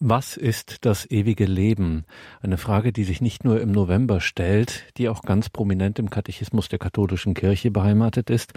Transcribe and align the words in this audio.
Was 0.00 0.36
ist 0.36 0.84
das 0.84 1.10
ewige 1.10 1.44
Leben? 1.44 2.04
Eine 2.40 2.56
Frage, 2.56 2.92
die 2.92 3.02
sich 3.02 3.20
nicht 3.20 3.42
nur 3.42 3.60
im 3.60 3.72
November 3.72 4.20
stellt, 4.20 4.84
die 4.96 5.08
auch 5.08 5.22
ganz 5.22 5.48
prominent 5.48 5.98
im 5.98 6.08
Katechismus 6.08 6.68
der 6.68 6.78
katholischen 6.78 7.34
Kirche 7.34 7.72
beheimatet 7.72 8.30
ist. 8.30 8.52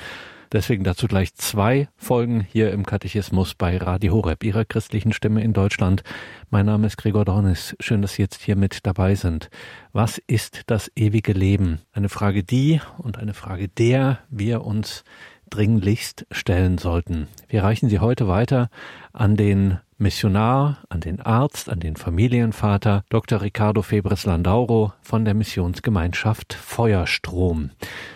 Deswegen 0.52 0.84
dazu 0.84 1.08
gleich 1.08 1.34
zwei 1.34 1.88
Folgen 1.98 2.42
hier 2.42 2.72
im 2.72 2.86
Katechismus 2.86 3.56
bei 3.56 3.78
Radio 3.78 4.14
Horeb, 4.14 4.44
Ihrer 4.44 4.66
christlichen 4.66 5.14
Stimme 5.14 5.42
in 5.42 5.54
Deutschland. 5.54 6.04
Mein 6.52 6.68
Name 6.68 6.86
ist 6.86 6.98
Gregor 6.98 7.26
Dornis. 7.26 7.76
Schön, 7.80 8.04
dass 8.04 8.14
Sie 8.14 8.22
jetzt 8.22 8.44
hier 8.44 8.56
mit 8.56 8.86
dabei 8.86 9.16
sind. 9.16 9.50
Was 9.94 10.20
ist 10.20 10.62
das 10.68 10.92
ewige 10.96 11.34
Leben? 11.34 11.80
Eine 11.92 12.10
Frage, 12.10 12.44
die 12.44 12.82
und 13.00 13.18
eine 13.18 13.34
Frage, 13.34 13.68
der 13.68 14.20
wir 14.30 14.64
uns 14.64 15.04
dringlichst 15.50 16.28
stellen 16.32 16.78
sollten. 16.78 17.28
Wir 17.50 17.64
reichen 17.64 17.90
sie 17.90 18.00
heute 18.00 18.28
weiter 18.28 18.70
an 19.12 19.36
den 19.36 19.80
Missionar, 20.02 20.80
an 20.90 21.00
den 21.00 21.22
Arzt, 21.22 21.70
an 21.70 21.80
den 21.80 21.96
Familienvater 21.96 23.04
Dr. 23.10 23.44
Ricardo 23.44 23.84
Febres 23.84 24.26
Landauro 24.26 24.94
von 25.04 25.26
der 25.26 25.36
Missionsgemeinschaft 25.36 26.54
Feuerstrom. 26.54 27.70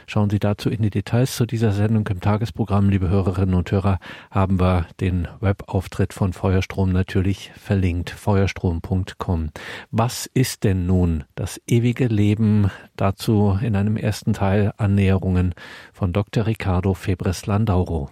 Schauen 0.08 0.32
Sie 0.32 0.40
dazu 0.40 0.72
in 0.72 0.82
die 0.82 0.90
Details 0.90 1.36
zu 1.36 1.46
dieser 1.46 1.72
Sendung 1.72 2.08
im 2.08 2.22
Tagesprogramm, 2.22 2.90
liebe 2.90 3.08
Hörerinnen 3.08 3.54
und 3.54 3.72
Hörer, 3.72 4.00
haben 4.32 4.60
wir 4.60 4.88
den 5.00 5.28
Webauftritt 5.42 6.12
von 6.12 6.34
Feuerstrom 6.34 6.92
natürlich 6.92 7.52
verlinkt, 7.56 8.10
feuerstrom.com. 8.10 9.52
Was 9.92 10.26
ist 10.26 10.64
denn 10.64 10.88
nun 10.88 11.24
das 11.36 11.62
ewige 11.68 12.08
Leben? 12.08 12.72
Dazu 12.96 13.60
in 13.62 13.76
einem 13.76 13.96
ersten 13.96 14.34
Teil 14.34 14.74
Annäherungen 14.78 15.54
von 15.94 16.14
Dr. 16.14 16.48
Ricardo 16.48 16.96
Febres 16.96 17.46
Landauro. 17.46 18.10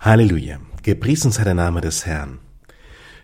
Halleluja. 0.00 0.71
Gepriesen 0.82 1.30
sei 1.30 1.44
der 1.44 1.54
Name 1.54 1.80
des 1.80 2.06
Herrn. 2.06 2.40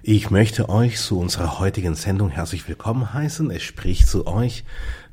Ich 0.05 0.31
möchte 0.31 0.69
euch 0.69 0.97
zu 1.01 1.19
unserer 1.19 1.59
heutigen 1.59 1.97
Sendung 1.97 2.31
herzlich 2.31 2.69
willkommen 2.69 3.13
heißen. 3.13 3.51
Es 3.51 3.65
spricht 3.65 4.07
zu 4.07 4.29
euch 4.29 4.65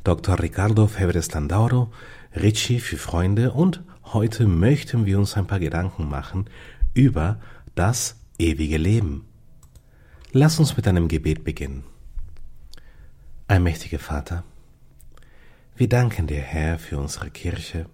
Dr. 0.03 0.39
Ricardo 0.39 0.85
Febres 0.85 1.33
Landauro, 1.33 1.91
Ricci 2.35 2.79
für 2.79 2.97
Freunde 2.97 3.51
und 3.51 3.81
heute 4.03 4.45
möchten 4.45 5.07
wir 5.07 5.17
uns 5.17 5.35
ein 5.35 5.47
paar 5.47 5.57
Gedanken 5.57 6.07
machen 6.07 6.47
über 6.93 7.41
das 7.73 8.17
ewige 8.37 8.77
Leben. 8.77 9.25
Lass 10.31 10.59
uns 10.59 10.77
mit 10.77 10.87
einem 10.87 11.07
Gebet 11.07 11.43
beginnen. 11.43 11.83
Allmächtiger 13.47 13.97
Vater, 13.97 14.43
wir 15.75 15.89
danken 15.89 16.27
dir, 16.27 16.41
Herr, 16.41 16.77
für 16.77 16.99
unsere 16.99 17.31
Kirche, 17.31 17.87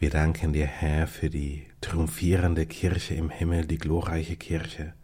wir 0.00 0.10
danken 0.10 0.52
dir, 0.52 0.66
Herr, 0.66 1.06
für 1.06 1.30
die 1.30 1.66
triumphierende 1.82 2.64
Kirche 2.64 3.14
im 3.14 3.28
Himmel, 3.28 3.66
die 3.66 3.76
glorreiche 3.76 4.36
Kirche. 4.36 4.94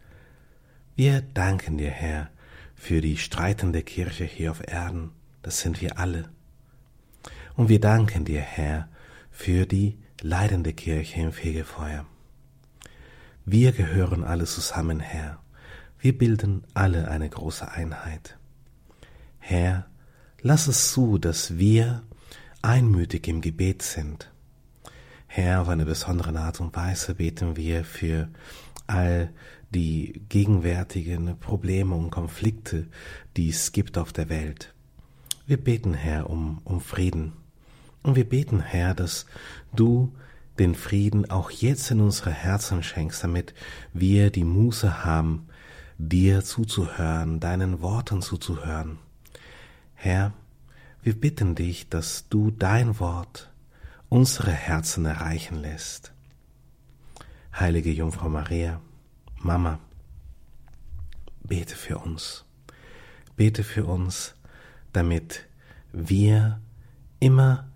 Wir 0.95 1.21
danken 1.21 1.77
dir, 1.77 1.91
Herr, 1.91 2.29
für 2.75 3.01
die 3.01 3.17
streitende 3.17 3.83
Kirche 3.83 4.23
hier 4.23 4.51
auf 4.51 4.67
Erden, 4.67 5.11
das 5.43 5.59
sind 5.59 5.81
wir 5.81 5.99
alle. 5.99 6.29
Und 7.55 7.69
wir 7.69 7.79
danken 7.79 8.25
dir, 8.25 8.41
Herr, 8.41 8.89
für 9.29 9.65
die 9.65 9.97
leidende 10.21 10.73
Kirche 10.73 11.21
im 11.21 11.31
Fegefeuer. 11.31 12.05
Wir 13.45 13.71
gehören 13.71 14.23
alle 14.23 14.45
zusammen, 14.45 14.99
Herr. 14.99 15.39
Wir 15.99 16.17
bilden 16.17 16.63
alle 16.73 17.09
eine 17.09 17.29
große 17.29 17.69
Einheit. 17.69 18.37
Herr, 19.39 19.87
lass 20.41 20.67
es 20.67 20.91
zu, 20.91 21.17
dass 21.17 21.57
wir 21.57 22.03
einmütig 22.61 23.27
im 23.27 23.41
Gebet 23.41 23.81
sind 23.81 24.31
Herr, 25.31 25.61
auf 25.61 25.69
eine 25.69 25.85
besondere 25.85 26.37
Art 26.39 26.59
und 26.59 26.75
Weise 26.75 27.13
beten 27.13 27.55
wir 27.55 27.85
für 27.85 28.29
all 28.87 29.31
die 29.69 30.23
gegenwärtigen 30.27 31.37
Probleme 31.37 31.93
und 31.93 32.09
Konflikte, 32.09 32.87
die 33.37 33.49
es 33.49 33.71
gibt 33.71 33.99
auf 33.99 34.11
der 34.11 34.27
Welt. 34.29 34.73
Wir 35.45 35.57
beten, 35.57 35.93
Herr, 35.93 36.31
um, 36.31 36.61
um 36.63 36.81
Frieden. 36.81 37.33
Und 38.01 38.15
wir 38.15 38.27
beten, 38.27 38.59
Herr, 38.59 38.95
dass 38.95 39.27
du 39.71 40.11
den 40.57 40.73
Frieden 40.73 41.29
auch 41.29 41.51
jetzt 41.51 41.91
in 41.91 42.01
unsere 42.01 42.31
Herzen 42.31 42.81
schenkst, 42.81 43.23
damit 43.23 43.53
wir 43.93 44.31
die 44.31 44.43
Muße 44.43 45.05
haben, 45.05 45.47
dir 45.99 46.43
zuzuhören, 46.43 47.39
deinen 47.39 47.81
Worten 47.83 48.23
zuzuhören. 48.23 48.97
Herr, 49.93 50.33
wir 51.03 51.13
bitten 51.13 51.53
dich, 51.53 51.87
dass 51.87 52.27
du 52.29 52.49
dein 52.49 52.99
Wort 52.99 53.51
unsere 54.09 54.51
Herzen 54.51 55.05
erreichen 55.05 55.57
lässt. 55.57 56.11
Heilige 57.57 57.91
Jungfrau 57.91 58.29
Maria, 58.29 58.81
Mama, 59.37 59.79
bete 61.43 61.75
für 61.75 61.99
uns. 61.99 62.45
Bete 63.35 63.63
für 63.63 63.85
uns, 63.85 64.35
damit 64.91 65.47
wir 65.91 66.59
immer 67.19 67.69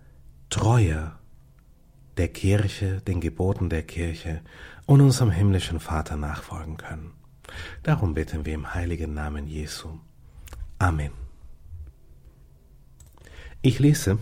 treuer 0.50 1.18
der 2.16 2.28
Kirche, 2.28 3.00
den 3.00 3.20
Geboten 3.20 3.70
der 3.70 3.82
Kirche 3.82 4.42
und 4.86 5.00
unserem 5.00 5.30
himmlischen 5.30 5.80
Vater 5.80 6.16
nachfolgen 6.16 6.76
können. 6.76 7.12
Darum 7.82 8.14
beten 8.14 8.44
wir 8.44 8.54
im 8.54 8.74
heiligen 8.74 9.14
Namen 9.14 9.46
Jesu. 9.46 9.98
Amen. 10.78 11.12
Ich 13.62 13.78
lese 13.78 14.18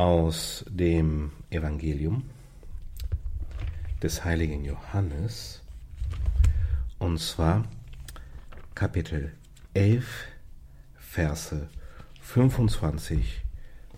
aus 0.00 0.64
dem 0.66 1.30
Evangelium 1.50 2.24
des 4.02 4.24
heiligen 4.24 4.64
Johannes, 4.64 5.62
und 6.98 7.18
zwar 7.20 7.66
Kapitel 8.74 9.34
11, 9.74 10.06
Verse 10.96 11.68
25 12.22 13.42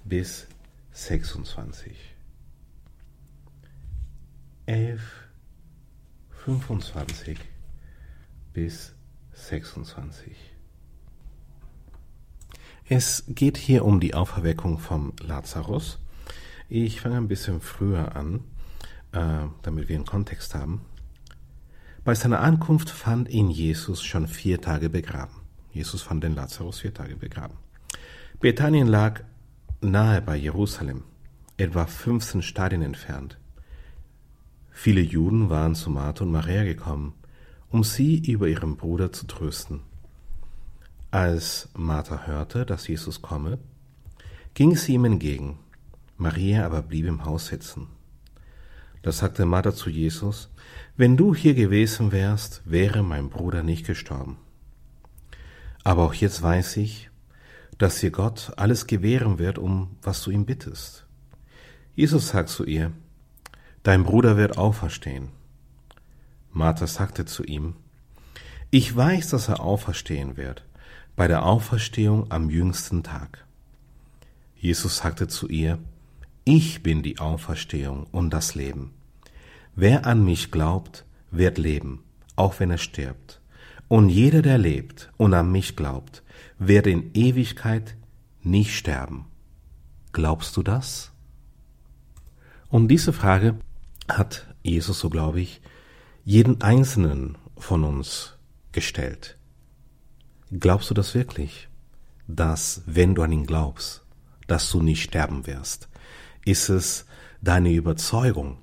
bis 0.02 0.48
26. 0.90 1.96
11, 4.66 5.00
25 6.44 7.38
bis 8.52 8.92
26. 9.34 10.51
Es 12.88 13.24
geht 13.28 13.56
hier 13.56 13.84
um 13.84 14.00
die 14.00 14.14
Auferweckung 14.14 14.78
vom 14.78 15.12
Lazarus. 15.20 15.98
Ich 16.68 17.00
fange 17.00 17.16
ein 17.16 17.28
bisschen 17.28 17.60
früher 17.60 18.16
an, 18.16 18.40
äh, 19.12 19.46
damit 19.62 19.88
wir 19.88 19.96
einen 19.96 20.04
Kontext 20.04 20.54
haben. 20.54 20.82
Bei 22.04 22.14
seiner 22.14 22.40
Ankunft 22.40 22.90
fand 22.90 23.28
ihn 23.28 23.50
Jesus 23.50 24.02
schon 24.02 24.26
vier 24.26 24.60
Tage 24.60 24.90
begraben. 24.90 25.34
Jesus 25.72 26.02
fand 26.02 26.24
den 26.24 26.34
Lazarus 26.34 26.80
vier 26.80 26.92
Tage 26.92 27.14
begraben. 27.14 27.56
Bethanien 28.40 28.88
lag 28.88 29.20
nahe 29.80 30.20
bei 30.20 30.36
Jerusalem, 30.36 31.04
etwa 31.56 31.86
15 31.86 32.42
Stadien 32.42 32.82
entfernt. 32.82 33.38
Viele 34.70 35.00
Juden 35.00 35.48
waren 35.50 35.76
zu 35.76 35.90
Martha 35.90 36.24
und 36.24 36.32
Maria 36.32 36.64
gekommen, 36.64 37.14
um 37.70 37.84
sie 37.84 38.18
über 38.18 38.48
ihren 38.48 38.76
Bruder 38.76 39.12
zu 39.12 39.26
trösten. 39.26 39.80
Als 41.12 41.68
Martha 41.74 42.22
hörte, 42.24 42.64
dass 42.64 42.88
Jesus 42.88 43.20
komme, 43.20 43.58
ging 44.54 44.76
sie 44.76 44.94
ihm 44.94 45.04
entgegen. 45.04 45.58
Maria 46.16 46.64
aber 46.64 46.80
blieb 46.80 47.04
im 47.04 47.26
Haus 47.26 47.48
sitzen. 47.48 47.88
Da 49.02 49.12
sagte 49.12 49.44
Martha 49.44 49.74
zu 49.74 49.90
Jesus, 49.90 50.48
wenn 50.96 51.18
du 51.18 51.34
hier 51.34 51.52
gewesen 51.52 52.12
wärst, 52.12 52.62
wäre 52.64 53.02
mein 53.02 53.28
Bruder 53.28 53.62
nicht 53.62 53.84
gestorben. 53.84 54.38
Aber 55.84 56.04
auch 56.04 56.14
jetzt 56.14 56.40
weiß 56.40 56.78
ich, 56.78 57.10
dass 57.76 58.00
dir 58.00 58.10
Gott 58.10 58.54
alles 58.56 58.86
gewähren 58.86 59.38
wird, 59.38 59.58
um 59.58 59.98
was 60.00 60.22
du 60.22 60.30
ihm 60.30 60.46
bittest. 60.46 61.04
Jesus 61.94 62.28
sagt 62.28 62.48
zu 62.48 62.64
ihr, 62.64 62.90
dein 63.82 64.04
Bruder 64.04 64.38
wird 64.38 64.56
auferstehen. 64.56 65.28
Martha 66.52 66.86
sagte 66.86 67.26
zu 67.26 67.44
ihm, 67.44 67.74
ich 68.70 68.96
weiß, 68.96 69.28
dass 69.28 69.48
er 69.48 69.60
auferstehen 69.60 70.38
wird 70.38 70.64
bei 71.16 71.28
der 71.28 71.44
Auferstehung 71.44 72.30
am 72.30 72.50
jüngsten 72.50 73.02
Tag. 73.02 73.44
Jesus 74.56 74.98
sagte 74.98 75.28
zu 75.28 75.48
ihr, 75.48 75.78
Ich 76.44 76.82
bin 76.82 77.02
die 77.02 77.18
Auferstehung 77.18 78.06
und 78.12 78.30
das 78.30 78.54
Leben. 78.54 78.92
Wer 79.74 80.06
an 80.06 80.24
mich 80.24 80.50
glaubt, 80.50 81.04
wird 81.30 81.58
leben, 81.58 82.02
auch 82.36 82.60
wenn 82.60 82.70
er 82.70 82.78
stirbt. 82.78 83.40
Und 83.88 84.08
jeder, 84.08 84.42
der 84.42 84.58
lebt 84.58 85.12
und 85.16 85.34
an 85.34 85.52
mich 85.52 85.76
glaubt, 85.76 86.22
wird 86.58 86.86
in 86.86 87.12
Ewigkeit 87.14 87.96
nicht 88.42 88.74
sterben. 88.74 89.26
Glaubst 90.12 90.56
du 90.56 90.62
das? 90.62 91.12
Und 92.68 92.88
diese 92.88 93.12
Frage 93.12 93.56
hat 94.08 94.46
Jesus, 94.62 94.98
so 94.98 95.10
glaube 95.10 95.40
ich, 95.40 95.60
jeden 96.24 96.62
einzelnen 96.62 97.36
von 97.56 97.84
uns 97.84 98.38
gestellt. 98.72 99.36
Glaubst 100.58 100.90
du 100.90 100.94
das 100.94 101.14
wirklich? 101.14 101.68
Dass, 102.26 102.82
wenn 102.86 103.14
du 103.14 103.22
an 103.22 103.32
ihn 103.32 103.46
glaubst, 103.46 104.04
dass 104.46 104.70
du 104.70 104.82
nicht 104.82 105.02
sterben 105.02 105.46
wirst? 105.46 105.88
Ist 106.44 106.68
es 106.68 107.06
deine 107.40 107.72
Überzeugung? 107.72 108.58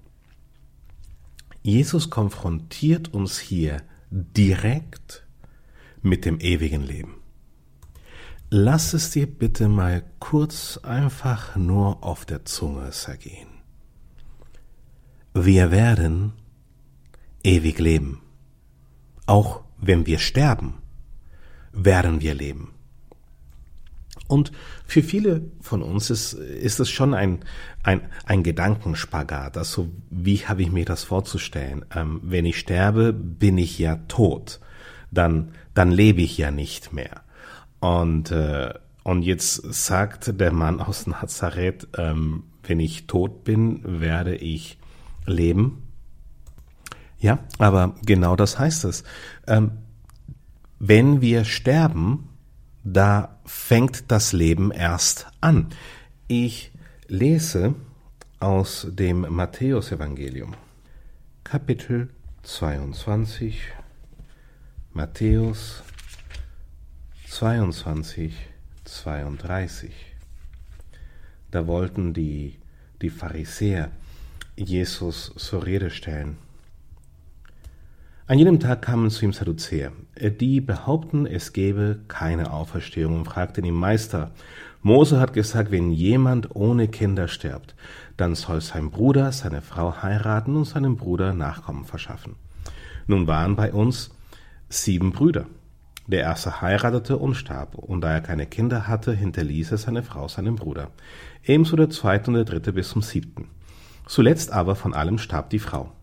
Jesus 1.63 2.09
konfrontiert 2.09 3.13
uns 3.13 3.39
hier 3.39 3.81
direkt 4.11 5.25
mit 6.01 6.25
dem 6.25 6.39
ewigen 6.39 6.83
Leben. 6.83 7.15
Lass 8.51 8.93
es 8.93 9.11
dir 9.11 9.27
bitte 9.27 9.67
mal 9.67 10.03
kurz 10.19 10.77
einfach 10.77 11.55
nur 11.55 12.03
auf 12.03 12.25
der 12.25 12.45
Zunge 12.45 12.89
zergehen. 12.91 13.49
Wir 15.33 15.71
werden 15.71 16.33
ewig 17.43 17.79
leben. 17.79 18.21
Auch 19.25 19.61
wenn 19.77 20.05
wir 20.05 20.19
sterben, 20.19 20.81
werden 21.73 22.21
wir 22.21 22.33
leben. 22.33 22.73
Und 24.27 24.51
für 24.85 25.01
viele 25.01 25.41
von 25.59 25.81
uns 25.81 26.11
ist, 26.11 26.33
ist 26.33 26.79
es 26.79 26.89
schon 26.89 27.15
ein, 27.15 27.39
ein, 27.83 28.01
ein 28.25 28.43
Gedankenspagat. 28.43 29.57
Also 29.57 29.89
wie 30.11 30.37
habe 30.37 30.61
ich 30.61 30.71
mir 30.71 30.85
das 30.85 31.03
vorzustellen? 31.03 31.83
Ähm, 31.95 32.21
wenn 32.23 32.45
ich 32.45 32.59
sterbe, 32.59 33.11
bin 33.11 33.57
ich 33.57 33.79
ja 33.79 33.95
tot. 34.07 34.59
Dann, 35.09 35.53
dann 35.73 35.91
lebe 35.91 36.21
ich 36.21 36.37
ja 36.37 36.51
nicht 36.51 36.93
mehr. 36.93 37.21
Und, 37.79 38.29
äh, 38.29 38.73
und 39.03 39.23
jetzt 39.23 39.73
sagt 39.73 40.39
der 40.39 40.51
Mann 40.51 40.79
aus 40.79 41.07
Nazareth, 41.07 41.87
ähm, 41.97 42.43
wenn 42.63 42.79
ich 42.79 43.07
tot 43.07 43.43
bin, 43.43 43.81
werde 43.99 44.35
ich 44.35 44.77
leben. 45.25 45.87
Ja, 47.19 47.39
aber 47.57 47.95
genau 48.05 48.35
das 48.35 48.59
heißt 48.59 48.85
es. 48.85 49.03
Ähm, 49.47 49.71
wenn 50.79 51.21
wir 51.21 51.43
sterben, 51.43 52.29
da 52.83 53.37
fängt 53.45 54.09
das 54.11 54.31
Leben 54.31 54.71
erst 54.71 55.27
an. 55.41 55.67
Ich 56.27 56.71
lese 57.07 57.75
aus 58.39 58.87
dem 58.89 59.21
Matthäusevangelium, 59.29 60.55
Kapitel 61.43 62.09
22, 62.43 63.61
Matthäus 64.93 65.83
22, 67.27 68.33
32. 68.85 69.91
Da 71.51 71.67
wollten 71.67 72.13
die, 72.13 72.57
die 73.01 73.09
Pharisäer 73.09 73.91
Jesus 74.55 75.33
zur 75.35 75.65
Rede 75.65 75.89
stellen. 75.89 76.37
An 78.29 78.37
jenem 78.37 78.59
Tag 78.59 78.83
kamen 78.83 79.09
zu 79.09 79.25
ihm 79.25 79.33
Sadduzäer, 79.33 79.91
die 80.39 80.61
behaupten, 80.61 81.25
es 81.25 81.51
gebe 81.51 82.01
keine 82.07 82.53
Auferstehung 82.53 83.15
und 83.15 83.25
fragten 83.25 83.65
ihn, 83.65 83.73
Meister, 83.73 84.29
Mose 84.83 85.19
hat 85.19 85.33
gesagt, 85.33 85.71
wenn 85.71 85.89
jemand 85.89 86.55
ohne 86.55 86.87
Kinder 86.89 87.27
stirbt, 87.27 87.73
dann 88.17 88.35
soll 88.35 88.61
sein 88.61 88.91
Bruder 88.91 89.31
seine 89.31 89.63
Frau 89.63 90.03
heiraten 90.03 90.57
und 90.57 90.65
seinem 90.65 90.95
Bruder 90.95 91.33
Nachkommen 91.33 91.85
verschaffen. 91.85 92.35
Nun 93.07 93.25
waren 93.25 93.55
bei 93.55 93.73
uns 93.73 94.11
sieben 94.69 95.11
Brüder. 95.11 95.47
Der 96.05 96.21
erste 96.21 96.61
heiratete 96.61 97.17
und 97.17 97.33
starb, 97.33 97.79
und 97.79 98.01
da 98.01 98.11
er 98.11 98.21
keine 98.21 98.45
Kinder 98.45 98.87
hatte, 98.87 99.11
hinterließ 99.11 99.71
er 99.71 99.79
seine 99.79 100.03
Frau 100.03 100.27
seinem 100.27 100.55
Bruder. 100.55 100.91
Ebenso 101.43 101.75
der 101.75 101.89
zweite 101.89 102.29
und 102.29 102.35
der 102.35 102.45
dritte 102.45 102.73
bis 102.73 102.89
zum 102.89 103.01
siebten. 103.01 103.47
Zuletzt 104.05 104.51
aber 104.51 104.75
von 104.75 104.93
allem 104.93 105.17
starb 105.17 105.49
die 105.49 105.57
Frau. 105.57 105.93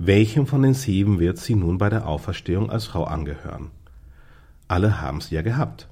Welchem 0.00 0.46
von 0.46 0.62
den 0.62 0.74
sieben 0.74 1.18
wird 1.18 1.38
sie 1.38 1.56
nun 1.56 1.76
bei 1.76 1.88
der 1.88 2.06
Auferstehung 2.06 2.70
als 2.70 2.86
Frau 2.86 3.02
angehören? 3.02 3.72
Alle 4.68 5.00
haben 5.00 5.20
sie 5.20 5.34
ja 5.34 5.42
gehabt. 5.42 5.88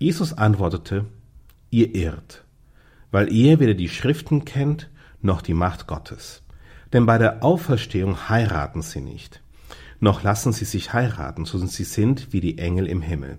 Jesus 0.00 0.32
antwortete, 0.32 1.04
ihr 1.70 1.94
irrt, 1.94 2.44
weil 3.12 3.32
ihr 3.32 3.60
weder 3.60 3.74
die 3.74 3.88
Schriften 3.88 4.44
kennt, 4.44 4.90
noch 5.20 5.40
die 5.40 5.54
Macht 5.54 5.86
Gottes. 5.86 6.42
Denn 6.92 7.06
bei 7.06 7.16
der 7.16 7.44
Auferstehung 7.44 8.28
heiraten 8.28 8.82
sie 8.82 9.00
nicht, 9.00 9.40
noch 10.00 10.24
lassen 10.24 10.52
sie 10.52 10.64
sich 10.64 10.92
heiraten, 10.92 11.44
sondern 11.44 11.68
sie 11.68 11.84
sind 11.84 12.32
wie 12.32 12.40
die 12.40 12.58
Engel 12.58 12.88
im 12.88 13.02
Himmel. 13.02 13.38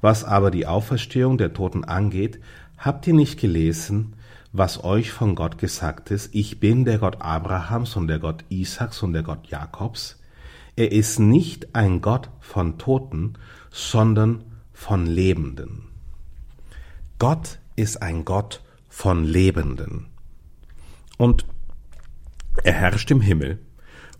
Was 0.00 0.24
aber 0.24 0.50
die 0.50 0.66
Auferstehung 0.66 1.38
der 1.38 1.52
Toten 1.52 1.84
angeht, 1.84 2.40
habt 2.76 3.06
ihr 3.06 3.14
nicht 3.14 3.38
gelesen, 3.38 4.16
was 4.52 4.82
euch 4.82 5.12
von 5.12 5.34
Gott 5.34 5.58
gesagt 5.58 6.10
ist, 6.10 6.34
ich 6.34 6.60
bin 6.60 6.84
der 6.84 6.98
Gott 6.98 7.20
Abrahams 7.20 7.96
und 7.96 8.08
der 8.08 8.18
Gott 8.18 8.44
Isaaks 8.48 9.02
und 9.02 9.12
der 9.12 9.22
Gott 9.22 9.46
Jakobs. 9.46 10.20
Er 10.76 10.92
ist 10.92 11.18
nicht 11.18 11.74
ein 11.74 12.00
Gott 12.00 12.30
von 12.40 12.78
Toten, 12.78 13.34
sondern 13.70 14.44
von 14.72 15.06
Lebenden. 15.06 15.88
Gott 17.18 17.58
ist 17.76 18.02
ein 18.02 18.24
Gott 18.24 18.62
von 18.88 19.24
Lebenden. 19.24 20.06
Und 21.18 21.44
er 22.64 22.72
herrscht 22.72 23.10
im 23.10 23.20
Himmel. 23.20 23.60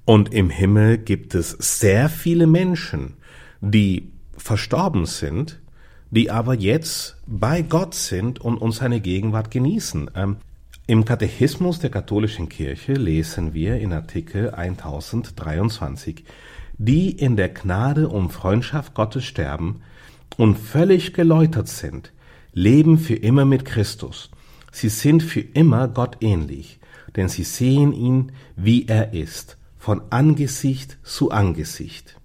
Und 0.04 0.32
im 0.32 0.50
Himmel 0.50 0.98
gibt 0.98 1.34
es 1.34 1.50
sehr 1.50 2.08
viele 2.08 2.46
Menschen, 2.46 3.14
die 3.60 4.12
verstorben 4.36 5.06
sind, 5.06 5.60
die 6.10 6.30
aber 6.30 6.54
jetzt 6.54 7.16
bei 7.26 7.62
Gott 7.62 7.94
sind 7.94 8.40
und 8.40 8.58
uns 8.58 8.76
seine 8.76 9.00
Gegenwart 9.00 9.50
genießen. 9.50 10.10
Ähm, 10.14 10.36
Im 10.86 11.04
Katechismus 11.04 11.78
der 11.78 11.90
katholischen 11.90 12.48
Kirche 12.48 12.94
lesen 12.94 13.54
wir 13.54 13.78
in 13.78 13.92
Artikel 13.92 14.50
1023, 14.50 16.24
die 16.78 17.10
in 17.10 17.36
der 17.36 17.50
Gnade 17.50 18.08
um 18.08 18.30
Freundschaft 18.30 18.94
Gottes 18.94 19.24
sterben 19.24 19.82
und 20.36 20.58
völlig 20.58 21.12
geläutert 21.12 21.68
sind, 21.68 22.12
leben 22.52 22.98
für 22.98 23.14
immer 23.14 23.44
mit 23.44 23.64
Christus. 23.64 24.30
Sie 24.72 24.88
sind 24.88 25.22
für 25.22 25.40
immer 25.40 25.88
Gott 25.88 26.16
ähnlich, 26.20 26.80
denn 27.16 27.28
sie 27.28 27.44
sehen 27.44 27.92
ihn, 27.92 28.32
wie 28.56 28.86
er 28.86 29.12
ist, 29.12 29.58
von 29.78 30.02
Angesicht 30.10 30.98
zu 31.02 31.30
Angesicht. 31.30 32.19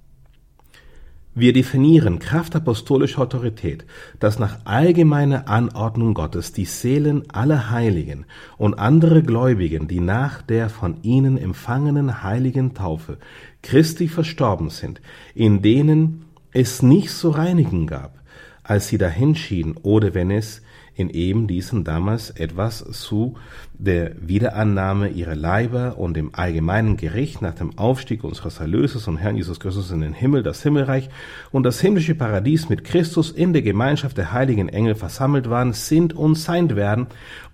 Wir 1.38 1.52
definieren 1.52 2.20
Kraft 2.20 2.56
apostolischer 2.56 3.22
Autorität, 3.22 3.86
dass 4.22 4.40
nach 4.40 4.60
allgemeiner 4.64 5.50
Anordnung 5.50 6.14
Gottes 6.14 6.54
die 6.54 6.64
Seelen 6.64 7.30
aller 7.30 7.70
Heiligen 7.72 8.26
und 8.58 8.80
andere 8.80 9.22
Gläubigen, 9.22 9.90
die 9.90 10.00
nach 10.00 10.42
der 10.42 10.70
von 10.70 11.04
ihnen 11.04 11.38
empfangenen 11.38 12.24
heiligen 12.24 12.74
Taufe 12.74 13.18
Christi 13.62 14.08
verstorben 14.08 14.70
sind, 14.70 15.02
in 15.34 15.62
denen 15.62 16.24
es 16.54 16.82
nicht 16.82 17.10
zu 17.10 17.32
reinigen 17.32 17.86
gab, 17.86 18.22
als 18.64 18.88
sie 18.88 18.98
dahinschieden 18.98 19.76
oder 19.84 20.14
wenn 20.14 20.32
es 20.32 20.62
in 20.96 21.10
eben 21.10 21.48
diesen 21.48 21.84
damals 21.84 22.30
etwas 22.30 22.84
zu 22.92 23.36
der 23.74 24.14
Wiederannahme 24.20 25.10
ihrer 25.10 25.36
Leiber 25.36 25.98
und 25.98 26.16
dem 26.16 26.34
allgemeinen 26.34 26.96
Gericht 26.96 27.42
nach 27.42 27.54
dem 27.54 27.78
Aufstieg 27.78 28.24
unseres 28.24 28.62
Erlösers 28.62 29.08
und 29.08 29.18
Herrn 29.18 29.36
Jesus 29.36 29.60
Christus 29.60 29.92
in 29.92 30.00
den 30.00 30.14
Himmel, 30.14 30.44
das 30.44 30.64
Himmelreich 30.64 31.10
und 31.52 31.64
das 31.64 31.82
himmlische 31.82 32.16
Paradies 32.16 32.70
mit 32.70 32.86
Christus 32.86 33.32
in 33.32 33.52
der 33.52 33.62
Gemeinschaft 33.62 34.18
der 34.18 34.32
heiligen 34.32 34.70
Engel 34.70 34.96
versammelt 34.96 35.50
waren, 35.50 35.74
sind 35.74 36.14
und 36.14 36.36
sein 36.36 36.76
werden 36.76 37.08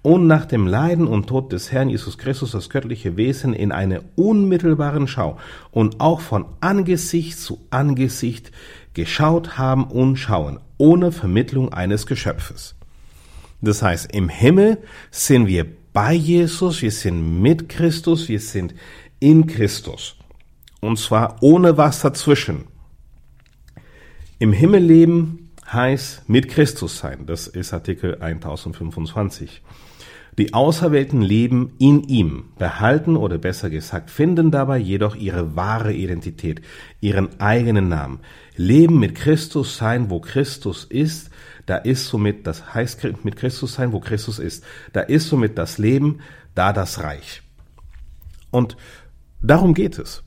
und 0.04 0.27
nach 0.27 0.46
dem 0.46 0.68
Leiden 0.68 1.08
und 1.08 1.27
Tod 1.27 1.51
des 1.51 1.72
Herrn 1.72 1.89
Jesus 1.89 2.20
Christus 2.20 2.51
das 2.51 2.70
göttliche 2.70 3.18
Wesen 3.18 3.54
in 3.54 3.72
einer 3.72 4.01
unmittelbaren 4.15 5.08
Schau 5.08 5.38
und 5.72 6.00
auch 6.00 6.22
von 6.22 6.46
Angesicht 6.60 7.39
zu 7.39 7.60
Angesicht 7.72 8.51
geschaut 8.94 9.58
haben 9.58 9.86
und 9.86 10.18
schauen, 10.18 10.60
ohne 10.77 11.12
Vermittlung 11.12 11.74
eines 11.74 12.06
Geschöpfes. 12.06 12.75
Das 13.62 13.82
heißt, 13.82 14.12
im 14.13 14.30
Himmel 14.30 14.80
sind 15.12 15.48
wir 15.48 15.65
bei 15.94 16.13
Jesus, 16.13 16.82
wir 16.82 16.91
sind 16.91 17.41
mit 17.41 17.70
Christus, 17.70 18.27
wir 18.27 18.39
sind 18.39 18.74
in 19.20 19.46
Christus. 19.46 20.15
Und 20.80 20.98
zwar 20.98 21.38
ohne 21.41 21.77
was 21.77 22.01
dazwischen. 22.01 22.65
Im 24.39 24.53
Himmel 24.53 24.84
leben 24.84 25.51
heißt 25.72 26.27
mit 26.27 26.50
Christus 26.50 26.98
sein. 26.98 27.25
Das 27.27 27.48
ist 27.48 27.74
Artikel 27.74 28.15
1025. 28.20 29.62
Die 30.38 30.53
Auserwählten 30.53 31.22
leben 31.22 31.74
in 31.77 32.03
ihm, 32.03 32.46
behalten 32.58 33.18
oder 33.18 33.38
besser 33.38 33.70
gesagt 33.70 34.10
finden 34.10 34.50
dabei 34.50 34.77
jedoch 34.77 35.15
ihre 35.15 35.56
wahre 35.58 35.94
Identität, 35.94 36.62
ihren 37.01 37.39
eigenen 37.41 37.89
Namen, 37.89 38.20
leben 38.56 38.98
mit 38.98 39.13
Christus 39.15 39.77
sein, 39.77 40.10
wo 40.10 40.22
Christus 40.22 40.86
ist, 40.86 41.30
da 41.72 41.78
ist 41.78 42.08
somit, 42.08 42.46
das 42.48 42.74
heißt 42.74 43.24
mit 43.24 43.38
Christus 43.38 43.75
sein, 43.75 43.94
wo 43.94 44.01
Christus 44.01 44.40
ist, 44.40 44.66
da 44.92 45.00
ist 45.00 45.30
somit 45.30 45.58
das 45.58 45.78
Leben, 45.78 46.20
da 46.54 46.74
das 46.74 47.01
Reich. 47.01 47.44
Und 48.50 48.75
darum 49.42 49.74
geht 49.74 49.98
es. 49.98 50.22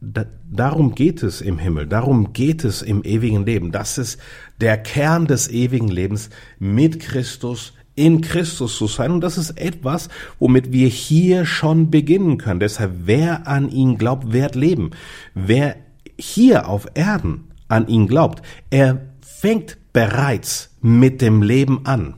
Da, 0.00 0.24
darum 0.48 0.94
geht 0.94 1.24
es 1.24 1.40
im 1.40 1.58
Himmel, 1.58 1.88
darum 1.88 2.32
geht 2.32 2.62
es 2.62 2.82
im 2.82 3.02
ewigen 3.02 3.44
Leben. 3.44 3.72
Das 3.72 3.98
ist 3.98 4.20
der 4.60 4.78
Kern 4.78 5.26
des 5.26 5.50
ewigen 5.50 5.88
Lebens 5.88 6.30
mit 6.60 7.00
Christus, 7.00 7.72
in 7.96 8.20
Christus 8.20 8.76
zu 8.76 8.86
sein. 8.86 9.10
Und 9.10 9.22
das 9.22 9.38
ist 9.38 9.58
etwas, 9.58 10.08
womit 10.38 10.70
wir 10.70 10.86
hier 10.86 11.44
schon 11.44 11.90
beginnen 11.90 12.38
können. 12.38 12.60
Deshalb, 12.60 12.92
wer 13.06 13.48
an 13.48 13.68
ihn 13.68 13.98
glaubt, 13.98 14.32
wird 14.32 14.54
leben. 14.54 14.92
Wer 15.34 15.74
hier 16.16 16.68
auf 16.68 16.86
Erden 16.94 17.48
an 17.66 17.88
ihn 17.88 18.06
glaubt, 18.06 18.42
er 18.70 19.00
fängt 19.20 19.78
bereits 19.96 20.76
mit 20.82 21.22
dem 21.22 21.40
Leben 21.40 21.86
an. 21.86 22.16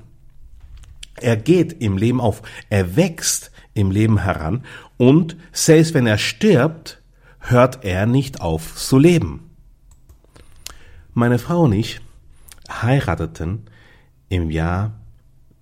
Er 1.14 1.36
geht 1.36 1.80
im 1.80 1.96
Leben 1.96 2.20
auf, 2.20 2.42
er 2.70 2.96
wächst 2.96 3.52
im 3.72 3.92
Leben 3.92 4.18
heran 4.18 4.64
und 4.96 5.36
selbst 5.52 5.94
wenn 5.94 6.08
er 6.08 6.18
stirbt, 6.18 7.00
hört 7.38 7.84
er 7.84 8.06
nicht 8.06 8.40
auf 8.40 8.74
zu 8.74 8.98
leben. 8.98 9.48
Meine 11.14 11.38
Frau 11.38 11.62
und 11.62 11.72
ich 11.72 12.00
heirateten 12.68 13.68
im 14.28 14.50
Jahr 14.50 14.94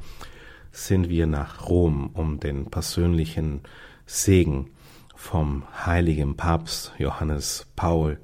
sind 0.72 1.08
wir 1.08 1.26
nach 1.26 1.68
Rom, 1.68 2.10
um 2.14 2.40
den 2.40 2.66
persönlichen 2.70 3.60
Segen 4.06 4.70
vom 5.14 5.64
heiligen 5.84 6.36
Papst 6.36 6.92
Johannes 6.98 7.66
Paul 7.74 8.18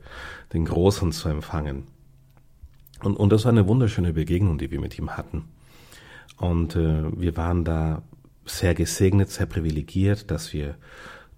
den 0.53 0.65
Großen 0.65 1.13
zu 1.13 1.29
empfangen. 1.29 1.89
Und, 3.03 3.17
und 3.17 3.31
das 3.31 3.45
war 3.45 3.53
eine 3.53 3.67
wunderschöne 3.67 4.13
Begegnung, 4.13 4.59
die 4.59 4.71
wir 4.71 4.81
mit 4.81 4.99
ihm 4.99 5.17
hatten. 5.17 5.45
Und 6.39 6.77
äh, 6.77 7.21
wir 7.21 7.37
waren 7.37 7.65
da 7.65 8.03
sehr 8.47 8.75
gesegnet, 8.75 9.31
sehr 9.31 9.47
privilegiert, 9.47 10.31
dass 10.31 10.53
wir 10.53 10.77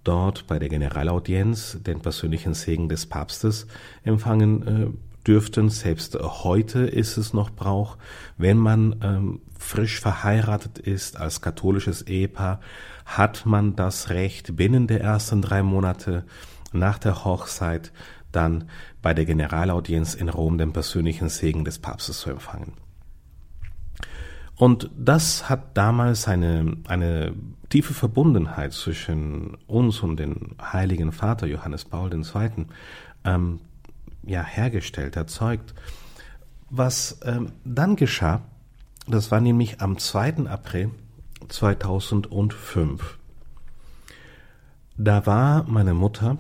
dort 0.05 0.47
bei 0.47 0.59
der 0.59 0.69
Generalaudienz 0.69 1.79
den 1.83 2.01
persönlichen 2.01 2.55
Segen 2.55 2.89
des 2.89 3.07
Papstes 3.07 3.67
empfangen 4.05 4.67
äh, 4.67 5.27
dürften. 5.27 5.69
Selbst 5.69 6.17
heute 6.17 6.81
ist 6.81 7.17
es 7.17 7.33
noch 7.33 7.51
Brauch, 7.51 7.97
wenn 8.37 8.59
man 8.59 8.97
ähm, 9.03 9.41
frisch 9.67 10.01
verheiratet 10.01 10.79
ist 10.79 11.17
als 11.17 11.41
katholisches 11.41 12.03
Ehepaar, 12.03 12.61
hat 13.05 13.45
man 13.45 13.77
das 13.77 14.11
Recht, 14.11 14.57
binnen 14.57 14.87
der 14.87 15.01
ersten 15.01 15.43
drei 15.43 15.63
Monate 15.63 16.25
nach 16.73 16.99
der 16.99 17.25
Hochzeit 17.25 17.93
dann 18.33 18.69
bei 19.03 19.15
der 19.15 19.25
Generalaudienz 19.25 20.15
in 20.15 20.29
Rom 20.29 20.59
den 20.59 20.73
persönlichen 20.73 21.29
Segen 21.29 21.65
des 21.65 21.79
Papstes 21.79 22.21
zu 22.21 22.31
empfangen. 22.31 22.75
Und 24.57 24.91
das 24.97 25.51
hat 25.51 25.77
damals 25.77 26.29
eine, 26.29 26.77
eine 26.89 27.35
tiefe 27.69 27.93
Verbundenheit 27.93 28.73
zwischen 28.73 29.57
uns 29.67 30.01
und 30.01 30.19
dem 30.19 30.57
heiligen 30.61 31.13
Vater 31.13 31.47
Johannes 31.47 31.85
Paul 31.85 32.13
II. 32.13 32.67
Ähm, 33.25 33.61
ja, 34.23 34.43
hergestellt, 34.43 35.17
erzeugt. 35.17 35.75
Was 36.71 37.21
ähm, 37.25 37.53
dann 37.65 37.97
geschah, 37.97 38.43
das 39.07 39.31
war 39.31 39.41
nämlich 39.41 39.81
am 39.81 39.99
2. 39.99 40.47
April 40.47 40.91
2005. 41.49 43.19
Da 44.97 45.27
war 45.27 45.65
meine 45.65 45.95
Mutter 45.95 46.39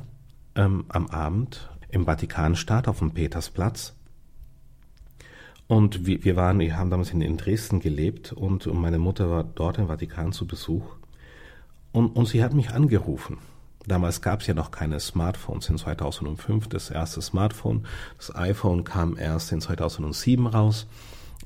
ähm, 0.55 0.85
am 0.89 1.09
Abend 1.09 1.69
im 1.89 2.07
Vatikanstaat 2.07 2.89
auf 2.89 2.99
dem 2.99 3.13
Petersplatz 3.13 3.95
und 5.69 6.07
wir, 6.07 6.25
wir 6.25 6.37
waren, 6.37 6.59
wir 6.59 6.77
haben 6.77 6.91
damals 6.91 7.11
in, 7.11 7.21
in 7.21 7.37
Dresden 7.37 7.81
gelebt 7.81 8.33
und, 8.33 8.67
und 8.67 8.81
meine 8.81 8.99
Mutter 8.99 9.31
war 9.31 9.45
dort 9.45 9.79
im 9.79 9.89
Vatikan 9.89 10.33
zu 10.33 10.47
Besuch. 10.47 10.85
Und, 11.93 12.15
und 12.15 12.27
sie 12.27 12.45
hat 12.45 12.55
mich 12.55 12.71
angerufen. 12.71 13.39
Damals 13.87 14.21
gab 14.21 14.41
es 14.41 14.47
ja 14.47 14.55
noch 14.55 14.71
keine 14.71 15.01
Smartphones 15.01 15.69
in 15.69 15.79
2005. 15.79 16.69
Das 16.69 16.91
erste 16.91 17.23
Smartphone, 17.23 17.87
das 18.17 18.35
iPhone 18.35 18.85
kam 18.85 19.17
erst 19.17 19.53
in 19.53 19.61
2007 19.61 20.47
raus. 20.47 20.87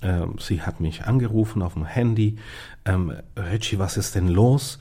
Ähm, 0.02 0.36
sie 0.38 0.62
hat 0.62 0.80
mich 0.80 1.04
angerufen 1.04 1.62
auf 1.62 1.74
dem 1.74 1.84
Handy. 1.84 2.36
Ähm, 2.84 3.14
Richie, 3.36 3.78
was 3.78 3.96
ist 3.96 4.14
denn 4.14 4.28
los? 4.28 4.78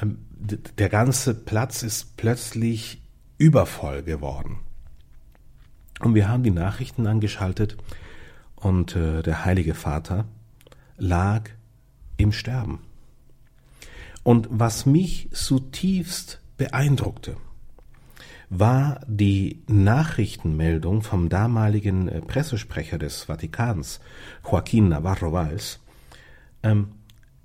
Ähm, 0.00 0.18
der 0.38 0.88
ganze 0.88 1.34
Platz 1.34 1.82
ist 1.82 2.16
plötzlich 2.16 3.02
übervoll 3.38 4.02
geworden. 4.02 4.58
Und 6.00 6.14
wir 6.14 6.28
haben 6.28 6.42
die 6.42 6.50
Nachrichten 6.50 7.06
angeschaltet 7.06 7.76
und 8.56 8.96
äh, 8.96 9.22
der 9.22 9.44
Heilige 9.44 9.74
Vater 9.74 10.24
lag 10.96 11.50
im 12.16 12.32
Sterben. 12.32 12.80
Und 14.22 14.48
was 14.50 14.86
mich 14.86 15.28
zutiefst 15.32 16.40
beeindruckte, 16.56 17.36
war 18.50 19.00
die 19.06 19.62
Nachrichtenmeldung 19.68 21.02
vom 21.02 21.28
damaligen 21.28 22.08
äh, 22.08 22.20
Pressesprecher 22.20 22.98
des 22.98 23.24
Vatikans, 23.24 24.00
Joaquín 24.44 24.88
Navarro 24.88 25.32
Valls. 25.32 25.80
Ähm, 26.62 26.88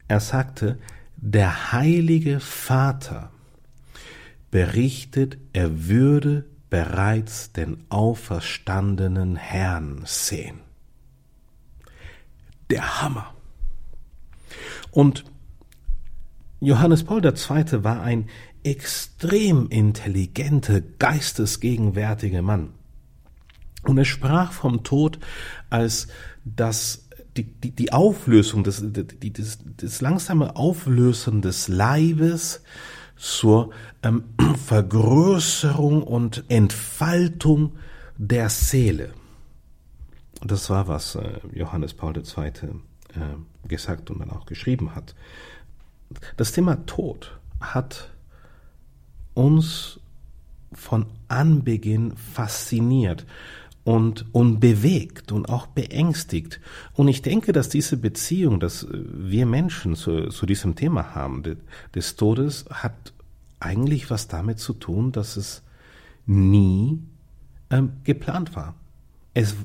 er 0.07 0.19
sagte, 0.19 0.77
der 1.15 1.71
Heilige 1.71 2.39
Vater 2.39 3.31
berichtet, 4.51 5.37
er 5.53 5.87
würde 5.87 6.45
bereits 6.69 7.53
den 7.53 7.77
auferstandenen 7.89 9.37
Herrn 9.37 10.01
sehen 10.05 10.65
der 12.69 13.01
Hammer. 13.01 13.33
Und 14.91 15.25
Johannes 16.59 17.03
Paul 17.03 17.23
II. 17.23 17.83
war 17.83 18.01
ein 18.01 18.29
extrem 18.65 19.67
intelligenter, 19.69 20.81
geistesgegenwärtiger 20.81 22.41
Mann. 22.41 22.69
Und 23.83 23.97
er 23.97 24.05
sprach 24.05 24.51
vom 24.51 24.83
Tod 24.83 25.19
als 25.69 26.07
das, 26.43 27.07
die, 27.37 27.43
die, 27.43 27.71
die 27.71 27.93
Auflösung, 27.93 28.63
des, 28.63 28.83
die, 28.83 29.31
das, 29.31 29.59
das 29.77 30.01
langsame 30.01 30.55
Auflösen 30.55 31.41
des 31.41 31.67
Leibes 31.67 32.63
zur 33.15 33.69
ähm, 34.01 34.23
Vergrößerung 34.65 36.01
und 36.01 36.45
Entfaltung 36.49 37.73
der 38.17 38.49
Seele. 38.49 39.13
Das 40.41 40.69
war, 40.69 40.87
was 40.87 41.15
äh, 41.15 41.39
Johannes 41.53 41.93
Paul 41.93 42.15
II. 42.17 42.47
Äh, 42.47 43.67
gesagt 43.67 44.11
und 44.11 44.19
dann 44.19 44.31
auch 44.31 44.45
geschrieben 44.45 44.95
hat. 44.95 45.15
Das 46.37 46.51
Thema 46.51 46.85
Tod 46.85 47.39
hat 47.59 48.11
uns 49.35 49.99
von 50.73 51.05
Anbeginn 51.27 52.13
fasziniert 52.17 53.25
und, 53.83 54.25
und 54.33 54.59
bewegt 54.59 55.31
und 55.31 55.47
auch 55.47 55.67
beängstigt. 55.67 56.59
Und 56.93 57.07
ich 57.07 57.21
denke, 57.21 57.53
dass 57.53 57.69
diese 57.69 57.97
Beziehung, 57.97 58.59
dass 58.59 58.87
wir 58.91 59.45
Menschen 59.45 59.95
zu, 59.95 60.29
zu 60.29 60.45
diesem 60.47 60.75
Thema 60.75 61.13
haben, 61.13 61.43
de, 61.43 61.57
des 61.93 62.15
Todes, 62.15 62.65
hat 62.71 63.13
eigentlich 63.59 64.09
was 64.09 64.27
damit 64.27 64.59
zu 64.59 64.73
tun, 64.73 65.11
dass 65.11 65.37
es 65.37 65.61
nie 66.25 66.99
ähm, 67.69 67.93
geplant 68.03 68.55
war. 68.55 68.75
Es, 69.33 69.55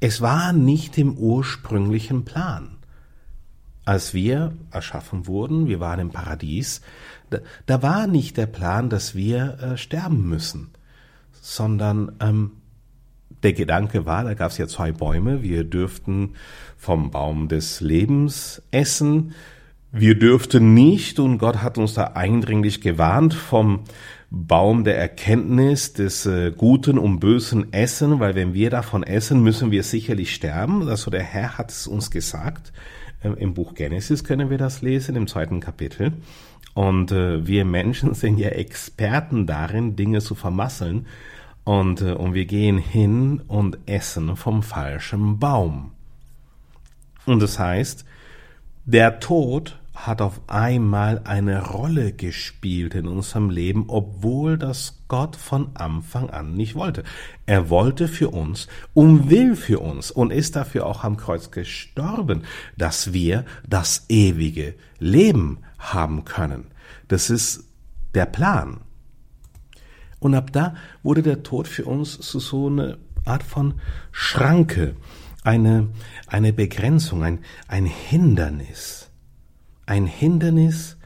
es 0.00 0.20
war 0.20 0.52
nicht 0.52 0.98
im 0.98 1.16
ursprünglichen 1.16 2.24
Plan. 2.24 2.76
Als 3.84 4.14
wir 4.14 4.52
erschaffen 4.70 5.26
wurden, 5.26 5.66
wir 5.66 5.80
waren 5.80 6.00
im 6.00 6.10
Paradies, 6.10 6.82
da, 7.30 7.38
da 7.66 7.82
war 7.82 8.06
nicht 8.06 8.36
der 8.36 8.46
Plan, 8.46 8.90
dass 8.90 9.14
wir 9.14 9.58
äh, 9.60 9.76
sterben 9.76 10.28
müssen, 10.28 10.70
sondern 11.40 12.12
ähm, 12.20 12.52
der 13.42 13.52
Gedanke 13.52 14.06
war, 14.06 14.24
da 14.24 14.34
gab 14.34 14.52
es 14.52 14.58
ja 14.58 14.68
zwei 14.68 14.92
Bäume, 14.92 15.42
wir 15.42 15.64
dürften 15.64 16.34
vom 16.76 17.10
Baum 17.10 17.48
des 17.48 17.80
Lebens 17.80 18.62
essen, 18.70 19.34
wir 19.90 20.18
dürften 20.18 20.72
nicht, 20.72 21.18
und 21.18 21.38
Gott 21.38 21.60
hat 21.60 21.76
uns 21.76 21.94
da 21.94 22.04
eindringlich 22.14 22.80
gewarnt, 22.80 23.34
vom 23.34 23.80
Baum 24.30 24.84
der 24.84 24.96
Erkenntnis 24.96 25.92
des 25.92 26.24
äh, 26.24 26.52
Guten 26.56 26.98
und 26.98 27.20
Bösen 27.20 27.74
essen, 27.74 28.18
weil 28.18 28.34
wenn 28.34 28.54
wir 28.54 28.70
davon 28.70 29.02
essen, 29.02 29.42
müssen 29.42 29.70
wir 29.70 29.82
sicherlich 29.82 30.34
sterben. 30.34 30.88
Also 30.88 31.10
der 31.10 31.22
Herr 31.22 31.58
hat 31.58 31.70
es 31.70 31.86
uns 31.86 32.10
gesagt. 32.10 32.72
Ähm, 33.22 33.36
Im 33.36 33.54
Buch 33.54 33.74
Genesis 33.74 34.24
können 34.24 34.50
wir 34.50 34.58
das 34.58 34.82
lesen, 34.82 35.16
im 35.16 35.26
zweiten 35.26 35.60
Kapitel. 35.60 36.12
Und 36.74 37.12
äh, 37.12 37.46
wir 37.46 37.64
Menschen 37.64 38.14
sind 38.14 38.38
ja 38.38 38.48
Experten 38.50 39.46
darin, 39.46 39.96
Dinge 39.96 40.20
zu 40.20 40.34
vermasseln. 40.34 41.06
Und, 41.64 42.02
äh, 42.02 42.12
und 42.12 42.34
wir 42.34 42.46
gehen 42.46 42.78
hin 42.78 43.40
und 43.46 43.78
essen 43.86 44.36
vom 44.36 44.62
falschen 44.62 45.38
Baum. 45.38 45.92
Und 47.24 47.40
das 47.40 47.58
heißt, 47.58 48.04
der 48.84 49.20
Tod 49.20 49.78
hat 50.06 50.20
auf 50.20 50.40
einmal 50.48 51.20
eine 51.24 51.64
Rolle 51.64 52.12
gespielt 52.12 52.96
in 52.96 53.06
unserem 53.06 53.50
Leben, 53.50 53.84
obwohl 53.86 54.58
das 54.58 54.98
Gott 55.06 55.36
von 55.36 55.70
Anfang 55.74 56.28
an 56.28 56.54
nicht 56.54 56.74
wollte. 56.74 57.04
Er 57.46 57.70
wollte 57.70 58.08
für 58.08 58.30
uns 58.30 58.66
und 58.94 59.30
will 59.30 59.54
für 59.54 59.78
uns 59.78 60.10
und 60.10 60.32
ist 60.32 60.56
dafür 60.56 60.86
auch 60.86 61.04
am 61.04 61.16
Kreuz 61.16 61.52
gestorben, 61.52 62.42
dass 62.76 63.12
wir 63.12 63.44
das 63.68 64.06
ewige 64.08 64.74
Leben 64.98 65.58
haben 65.78 66.24
können. 66.24 66.66
Das 67.06 67.30
ist 67.30 67.68
der 68.14 68.26
Plan. 68.26 68.80
Und 70.18 70.34
ab 70.34 70.52
da 70.52 70.74
wurde 71.04 71.22
der 71.22 71.44
Tod 71.44 71.68
für 71.68 71.84
uns 71.84 72.18
zu 72.18 72.40
so 72.40 72.66
eine 72.66 72.98
Art 73.24 73.44
von 73.44 73.74
Schranke, 74.10 74.96
eine, 75.44 75.88
eine 76.26 76.52
Begrenzung, 76.52 77.22
ein, 77.22 77.38
ein 77.68 77.86
Hindernis 77.86 79.01
ein 79.86 80.06
Hindernis, 80.06 80.96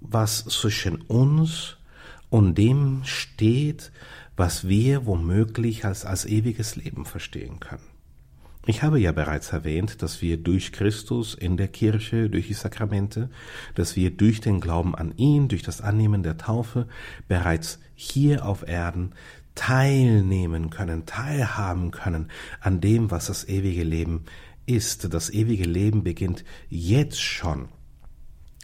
was 0.00 0.44
zwischen 0.44 1.00
uns 1.02 1.76
und 2.30 2.56
dem 2.56 3.02
steht, 3.04 3.92
was 4.36 4.68
wir 4.68 5.06
womöglich 5.06 5.84
als, 5.84 6.04
als 6.04 6.26
ewiges 6.26 6.76
Leben 6.76 7.04
verstehen 7.04 7.60
können. 7.60 7.96
Ich 8.68 8.82
habe 8.82 8.98
ja 8.98 9.12
bereits 9.12 9.52
erwähnt, 9.52 10.02
dass 10.02 10.22
wir 10.22 10.38
durch 10.38 10.72
Christus 10.72 11.34
in 11.34 11.56
der 11.56 11.68
Kirche, 11.68 12.28
durch 12.28 12.48
die 12.48 12.54
Sakramente, 12.54 13.30
dass 13.76 13.94
wir 13.94 14.10
durch 14.10 14.40
den 14.40 14.60
Glauben 14.60 14.96
an 14.96 15.14
ihn, 15.16 15.46
durch 15.46 15.62
das 15.62 15.80
Annehmen 15.80 16.24
der 16.24 16.36
Taufe 16.36 16.88
bereits 17.28 17.78
hier 17.94 18.44
auf 18.44 18.66
Erden 18.66 19.12
teilnehmen 19.54 20.68
können, 20.70 21.06
teilhaben 21.06 21.92
können 21.92 22.28
an 22.60 22.80
dem, 22.80 23.12
was 23.12 23.26
das 23.26 23.48
ewige 23.48 23.84
Leben 23.84 24.24
ist. 24.66 25.14
Das 25.14 25.30
ewige 25.30 25.64
Leben 25.64 26.02
beginnt 26.02 26.44
jetzt 26.68 27.22
schon. 27.22 27.68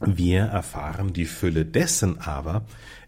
Wir 0.05 0.43
erfahren 0.43 1.13
die 1.13 1.27
Fülle 1.27 1.65
dessen 1.65 2.21
aber 2.21 2.63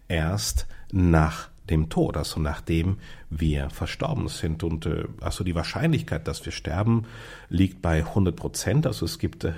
erst 0.07 0.65
nach 0.93 1.49
dem 1.69 1.89
Tod, 1.89 2.15
also 2.15 2.39
nachdem 2.39 2.97
wir 3.29 3.69
verstorben 3.69 4.27
sind. 4.27 4.63
Und 4.63 4.85
äh, 4.85 5.05
also 5.19 5.43
die 5.43 5.55
Wahrscheinlichkeit, 5.55 6.27
dass 6.27 6.45
wir 6.45 6.51
sterben, 6.51 7.05
liegt 7.49 7.81
bei 7.81 7.97
100 7.97 8.35
Prozent. 8.35 8.87
Also 8.87 9.05
es 9.05 9.19
gibt 9.19 9.43
äh, 9.43 9.53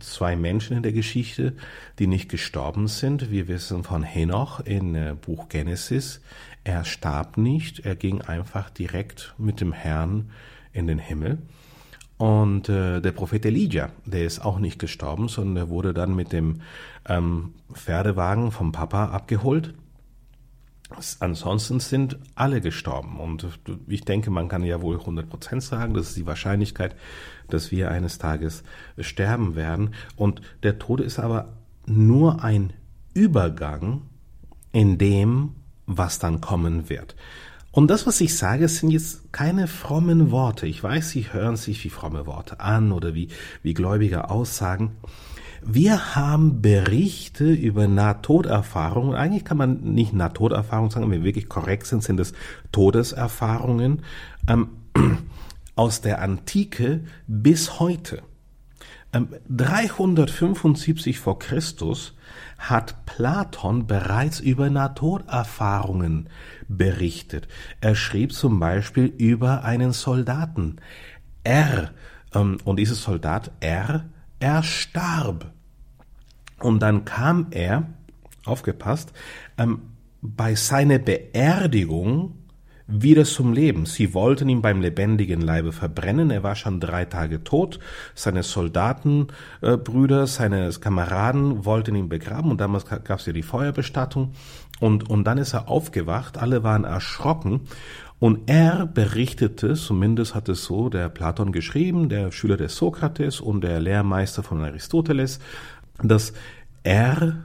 zwei 0.00 0.36
Menschen 0.36 0.76
in 0.76 0.82
der 0.82 0.92
Geschichte, 0.92 1.54
die 1.98 2.06
nicht 2.06 2.28
gestorben 2.28 2.88
sind. 2.88 3.30
Wir 3.30 3.48
wissen 3.48 3.84
von 3.84 4.02
Henoch 4.02 4.60
in 4.60 4.94
äh, 4.94 5.14
Buch 5.18 5.48
Genesis. 5.48 6.20
Er 6.64 6.84
starb 6.84 7.38
nicht, 7.38 7.80
er 7.80 7.94
ging 7.94 8.20
einfach 8.20 8.68
direkt 8.68 9.34
mit 9.38 9.60
dem 9.60 9.72
Herrn 9.72 10.30
in 10.72 10.86
den 10.86 10.98
Himmel. 10.98 11.38
Und 12.16 12.68
äh, 12.68 13.00
der 13.00 13.12
Prophet 13.12 13.44
Elijah, 13.44 13.90
der 14.04 14.24
ist 14.24 14.44
auch 14.44 14.58
nicht 14.58 14.78
gestorben, 14.78 15.28
sondern 15.28 15.56
er 15.56 15.68
wurde 15.68 15.92
dann 15.92 16.14
mit 16.14 16.32
dem 16.32 16.60
ähm, 17.08 17.54
Pferdewagen 17.72 18.52
vom 18.52 18.72
Papa 18.72 19.06
abgeholt 19.06 19.74
Ansonsten 21.20 21.80
sind 21.80 22.18
alle 22.34 22.60
gestorben. 22.60 23.18
Und 23.18 23.46
ich 23.86 24.04
denke, 24.04 24.30
man 24.30 24.48
kann 24.48 24.62
ja 24.62 24.82
wohl 24.82 24.98
100 24.98 25.28
Prozent 25.28 25.62
sagen, 25.62 25.94
das 25.94 26.08
ist 26.08 26.16
die 26.16 26.26
Wahrscheinlichkeit, 26.26 26.94
dass 27.48 27.70
wir 27.70 27.90
eines 27.90 28.18
Tages 28.18 28.62
sterben 28.98 29.56
werden. 29.56 29.94
Und 30.16 30.42
der 30.62 30.78
Tod 30.78 31.00
ist 31.00 31.18
aber 31.18 31.54
nur 31.86 32.44
ein 32.44 32.72
Übergang 33.12 34.02
in 34.72 34.98
dem, 34.98 35.52
was 35.86 36.18
dann 36.18 36.40
kommen 36.40 36.88
wird. 36.88 37.16
Und 37.74 37.90
das, 37.90 38.06
was 38.06 38.20
ich 38.20 38.36
sage, 38.36 38.68
sind 38.68 38.90
jetzt 38.90 39.32
keine 39.32 39.66
frommen 39.66 40.30
Worte. 40.30 40.68
Ich 40.68 40.80
weiß, 40.80 41.10
sie 41.10 41.32
hören 41.32 41.56
sich 41.56 41.82
wie 41.82 41.90
fromme 41.90 42.24
Worte 42.24 42.60
an 42.60 42.92
oder 42.92 43.16
wie, 43.16 43.28
wie 43.64 43.74
gläubige 43.74 44.30
Aussagen. 44.30 44.92
Wir 45.60 46.14
haben 46.14 46.62
Berichte 46.62 47.50
über 47.50 47.88
Nahtoderfahrungen. 47.88 49.16
Eigentlich 49.16 49.44
kann 49.44 49.56
man 49.56 49.80
nicht 49.80 50.12
Nahtoderfahrungen 50.12 50.92
sagen, 50.92 51.10
wenn 51.10 51.18
wir 51.18 51.24
wirklich 51.24 51.48
korrekt 51.48 51.88
sind, 51.88 52.04
sind 52.04 52.20
es 52.20 52.32
Todeserfahrungen 52.70 54.02
ähm, 54.48 54.68
aus 55.74 56.00
der 56.00 56.22
Antike 56.22 57.00
bis 57.26 57.80
heute. 57.80 58.22
Ähm, 59.12 59.28
375 59.48 61.18
vor 61.18 61.38
Christus 61.38 62.14
hat 62.58 63.04
Platon 63.06 63.86
bereits 63.86 64.40
über 64.40 64.70
Nahtoderfahrungen 64.70 66.28
berichtet. 66.68 67.48
Er 67.80 67.94
schrieb 67.94 68.32
zum 68.32 68.58
Beispiel 68.58 69.06
über 69.06 69.64
einen 69.64 69.92
Soldaten 69.92 70.76
R. 71.44 71.90
Ähm, 72.34 72.58
und 72.64 72.78
dieses 72.78 73.02
Soldat 73.02 73.52
R, 73.60 74.04
er 74.40 74.62
starb. 74.62 75.52
Und 76.60 76.80
dann 76.80 77.04
kam 77.04 77.48
er, 77.50 77.86
aufgepasst, 78.44 79.12
ähm, 79.58 79.82
bei 80.22 80.54
seiner 80.54 80.98
Beerdigung 80.98 82.43
wieder 82.86 83.24
zum 83.24 83.52
Leben. 83.52 83.86
Sie 83.86 84.12
wollten 84.12 84.48
ihn 84.48 84.60
beim 84.60 84.80
lebendigen 84.80 85.40
Leibe 85.40 85.72
verbrennen. 85.72 86.30
Er 86.30 86.42
war 86.42 86.54
schon 86.54 86.80
drei 86.80 87.04
Tage 87.06 87.42
tot. 87.42 87.78
Seine 88.14 88.42
Soldatenbrüder, 88.42 90.22
äh, 90.22 90.26
seine 90.26 90.70
Kameraden 90.70 91.64
wollten 91.64 91.94
ihn 91.94 92.08
begraben 92.08 92.50
und 92.50 92.60
damals 92.60 92.84
gab 92.84 93.18
es 93.18 93.26
ja 93.26 93.32
die 93.32 93.42
Feuerbestattung. 93.42 94.32
Und, 94.80 95.08
und 95.08 95.24
dann 95.24 95.38
ist 95.38 95.54
er 95.54 95.68
aufgewacht. 95.68 96.36
Alle 96.36 96.62
waren 96.62 96.84
erschrocken. 96.84 97.62
Und 98.18 98.48
er 98.48 98.86
berichtete, 98.86 99.74
zumindest 99.74 100.34
hat 100.34 100.48
es 100.48 100.64
so 100.64 100.88
der 100.88 101.08
Platon 101.08 101.52
geschrieben, 101.52 102.08
der 102.08 102.32
Schüler 102.32 102.56
des 102.56 102.76
Sokrates 102.76 103.40
und 103.40 103.62
der 103.62 103.80
Lehrmeister 103.80 104.42
von 104.42 104.62
Aristoteles, 104.62 105.40
dass 106.02 106.32
er 106.82 107.44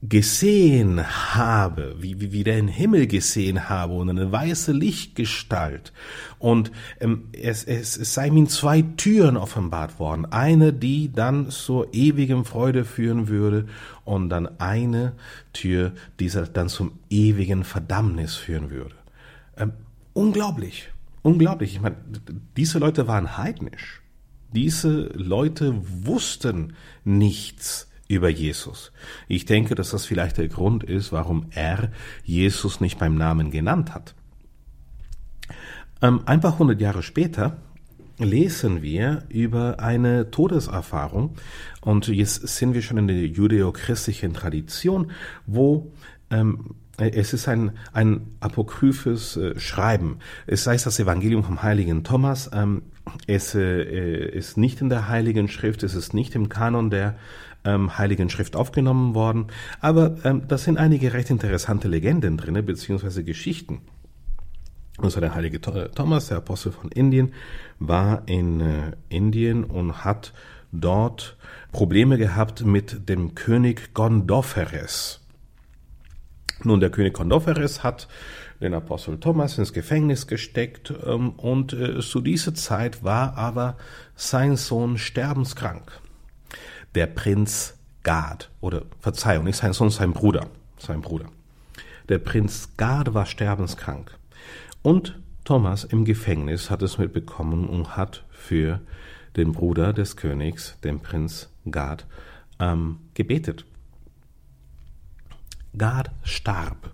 gesehen 0.00 1.04
habe, 1.34 1.96
wie, 1.98 2.20
wie, 2.20 2.32
wie 2.32 2.44
den 2.44 2.68
Himmel 2.68 3.08
gesehen 3.08 3.68
habe 3.68 3.94
und 3.94 4.08
eine 4.08 4.30
weiße 4.30 4.70
Lichtgestalt. 4.70 5.92
Und 6.38 6.70
ähm, 7.00 7.28
es, 7.32 7.64
es, 7.64 7.96
es 7.96 8.14
sei 8.14 8.28
ihm 8.28 8.48
zwei 8.48 8.82
Türen 8.82 9.36
offenbart 9.36 9.98
worden. 9.98 10.26
Eine, 10.26 10.72
die 10.72 11.10
dann 11.12 11.50
zur 11.50 11.92
ewigen 11.92 12.44
Freude 12.44 12.84
führen 12.84 13.26
würde 13.26 13.66
und 14.04 14.28
dann 14.28 14.60
eine 14.60 15.14
Tür, 15.52 15.92
die 16.20 16.30
dann 16.30 16.68
zum 16.68 16.92
ewigen 17.10 17.64
Verdammnis 17.64 18.36
führen 18.36 18.70
würde. 18.70 18.94
Ähm, 19.56 19.72
unglaublich, 20.12 20.90
unglaublich. 21.22 21.74
Ich 21.74 21.80
meine, 21.80 21.96
diese 22.56 22.78
Leute 22.78 23.08
waren 23.08 23.36
heidnisch. 23.36 24.00
Diese 24.54 25.10
Leute 25.12 25.74
wussten 26.06 26.74
nichts 27.04 27.87
über 28.08 28.28
Jesus. 28.28 28.90
Ich 29.28 29.44
denke, 29.44 29.74
dass 29.74 29.90
das 29.90 30.06
vielleicht 30.06 30.38
der 30.38 30.48
Grund 30.48 30.82
ist, 30.82 31.12
warum 31.12 31.46
er 31.50 31.90
Jesus 32.24 32.80
nicht 32.80 32.98
beim 32.98 33.14
Namen 33.14 33.50
genannt 33.50 33.94
hat. 33.94 34.14
Ähm, 36.00 36.22
ein 36.26 36.40
paar 36.40 36.58
hundert 36.58 36.80
Jahre 36.80 37.02
später 37.02 37.58
lesen 38.18 38.82
wir 38.82 39.24
über 39.28 39.78
eine 39.78 40.30
Todeserfahrung 40.30 41.36
und 41.80 42.08
jetzt 42.08 42.48
sind 42.48 42.74
wir 42.74 42.82
schon 42.82 42.98
in 42.98 43.06
der 43.06 43.26
judeo-christlichen 43.26 44.32
Tradition, 44.32 45.12
wo 45.46 45.92
ähm, 46.30 46.74
es 46.98 47.32
ist 47.32 47.46
ein, 47.46 47.72
ein 47.92 48.36
apokryphes 48.40 49.36
äh, 49.36 49.58
Schreiben. 49.58 50.18
Es 50.48 50.66
heißt 50.66 50.84
das 50.84 50.98
Evangelium 50.98 51.44
vom 51.44 51.62
heiligen 51.62 52.02
Thomas. 52.02 52.50
Ähm, 52.52 52.82
es 53.28 53.54
äh, 53.54 54.28
ist 54.30 54.56
nicht 54.56 54.80
in 54.80 54.88
der 54.88 55.08
heiligen 55.08 55.48
Schrift, 55.48 55.84
es 55.84 55.94
ist 55.94 56.12
nicht 56.12 56.34
im 56.34 56.48
Kanon 56.48 56.90
der 56.90 57.16
ähm, 57.64 57.98
Heiligen 57.98 58.30
Schrift 58.30 58.56
aufgenommen 58.56 59.14
worden. 59.14 59.46
Aber 59.80 60.16
ähm, 60.24 60.42
da 60.48 60.58
sind 60.58 60.78
einige 60.78 61.12
recht 61.12 61.30
interessante 61.30 61.88
Legenden 61.88 62.36
drin, 62.36 62.64
beziehungsweise 62.64 63.24
Geschichten. 63.24 63.80
Also 64.98 65.20
der 65.20 65.34
heilige 65.34 65.60
Thomas, 65.60 66.28
der 66.28 66.38
Apostel 66.38 66.72
von 66.72 66.90
Indien, 66.90 67.32
war 67.78 68.22
in 68.26 68.60
äh, 68.60 68.92
Indien 69.08 69.64
und 69.64 70.04
hat 70.04 70.32
dort 70.72 71.36
Probleme 71.70 72.18
gehabt 72.18 72.64
mit 72.64 73.08
dem 73.08 73.34
König 73.34 73.94
Gondophares. 73.94 75.20
Nun, 76.64 76.80
der 76.80 76.90
König 76.90 77.14
Gondophares 77.14 77.84
hat 77.84 78.08
den 78.60 78.74
Apostel 78.74 79.20
Thomas 79.20 79.56
ins 79.56 79.72
Gefängnis 79.72 80.26
gesteckt 80.26 80.92
ähm, 81.06 81.30
und 81.30 81.72
äh, 81.74 82.00
zu 82.00 82.20
dieser 82.20 82.54
Zeit 82.54 83.04
war 83.04 83.36
aber 83.36 83.76
sein 84.16 84.56
Sohn 84.56 84.98
sterbenskrank 84.98 86.00
der 86.98 87.06
Prinz 87.06 87.78
Gad, 88.02 88.50
oder 88.60 88.82
Verzeihung, 88.98 89.44
nicht 89.44 89.54
sein 89.54 89.72
Sohn, 89.72 89.88
sein 89.88 90.12
Bruder, 90.12 90.48
sein 90.78 91.00
Bruder. 91.00 91.26
Der 92.08 92.18
Prinz 92.18 92.70
Gad 92.76 93.14
war 93.14 93.24
sterbenskrank. 93.24 94.18
Und 94.82 95.16
Thomas 95.44 95.84
im 95.84 96.04
Gefängnis 96.04 96.70
hat 96.70 96.82
es 96.82 96.98
mitbekommen 96.98 97.68
und 97.68 97.96
hat 97.96 98.24
für 98.30 98.80
den 99.36 99.52
Bruder 99.52 99.92
des 99.92 100.16
Königs, 100.16 100.76
den 100.82 100.98
Prinz 100.98 101.50
Gad, 101.70 102.04
ähm, 102.58 102.98
gebetet. 103.14 103.64
Gad 105.76 106.10
starb. 106.24 106.90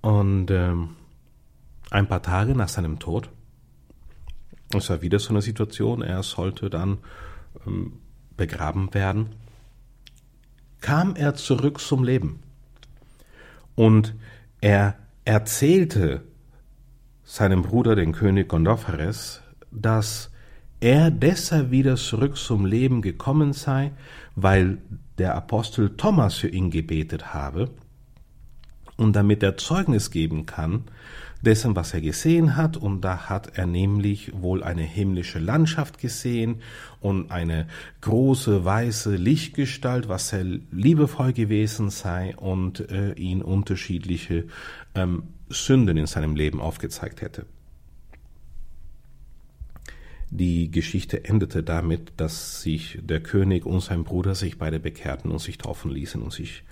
Und 0.00 0.52
ähm, 0.52 0.90
ein 1.90 2.06
paar 2.06 2.22
Tage 2.22 2.54
nach 2.54 2.68
seinem 2.68 3.00
Tod, 3.00 3.30
es 4.72 4.88
war 4.90 5.02
wieder 5.02 5.18
so 5.18 5.30
eine 5.30 5.42
Situation, 5.42 6.02
er 6.02 6.22
sollte 6.22 6.70
dann 6.70 6.98
ähm, 7.66 7.94
begraben 8.36 8.92
werden, 8.94 9.30
kam 10.80 11.16
er 11.16 11.34
zurück 11.34 11.80
zum 11.80 12.04
Leben. 12.04 12.40
Und 13.74 14.14
er 14.60 14.96
erzählte 15.24 16.22
seinem 17.24 17.62
Bruder, 17.62 17.96
den 17.96 18.12
König 18.12 18.48
Gondophares, 18.48 19.42
dass 19.70 20.30
er 20.80 21.10
deshalb 21.10 21.70
wieder 21.70 21.96
zurück 21.96 22.36
zum 22.36 22.66
Leben 22.66 23.02
gekommen 23.02 23.52
sei, 23.52 23.92
weil 24.34 24.78
der 25.18 25.34
Apostel 25.34 25.96
Thomas 25.96 26.34
für 26.36 26.48
ihn 26.48 26.70
gebetet 26.70 27.34
habe 27.34 27.70
und 28.96 29.16
damit 29.16 29.42
er 29.42 29.56
Zeugnis 29.56 30.10
geben 30.10 30.46
kann 30.46 30.84
dessen, 31.46 31.76
was 31.76 31.94
er 31.94 32.00
gesehen 32.00 32.56
hat, 32.56 32.76
und 32.76 33.02
da 33.02 33.28
hat 33.28 33.56
er 33.56 33.66
nämlich 33.66 34.32
wohl 34.34 34.64
eine 34.64 34.82
himmlische 34.82 35.38
Landschaft 35.38 35.98
gesehen 35.98 36.60
und 37.00 37.30
eine 37.30 37.68
große 38.00 38.64
weiße 38.64 39.14
Lichtgestalt, 39.14 40.08
was 40.08 40.30
sehr 40.30 40.44
liebevoll 40.44 41.32
gewesen 41.32 41.90
sei 41.90 42.36
und 42.36 42.90
äh, 42.90 43.12
ihn 43.12 43.42
unterschiedliche 43.42 44.46
ähm, 44.96 45.22
Sünden 45.48 45.96
in 45.96 46.06
seinem 46.06 46.34
Leben 46.34 46.60
aufgezeigt 46.60 47.22
hätte. 47.22 47.46
Die 50.30 50.72
Geschichte 50.72 51.24
endete 51.24 51.62
damit, 51.62 52.14
dass 52.16 52.60
sich 52.60 52.98
der 53.00 53.22
König 53.22 53.64
und 53.64 53.80
sein 53.80 54.02
Bruder 54.02 54.34
sich 54.34 54.58
beide 54.58 54.80
bekehrten 54.80 55.30
und 55.30 55.38
sich 55.38 55.58
taufen 55.58 55.92
ließen 55.92 56.20
und 56.20 56.32
sich, 56.32 56.64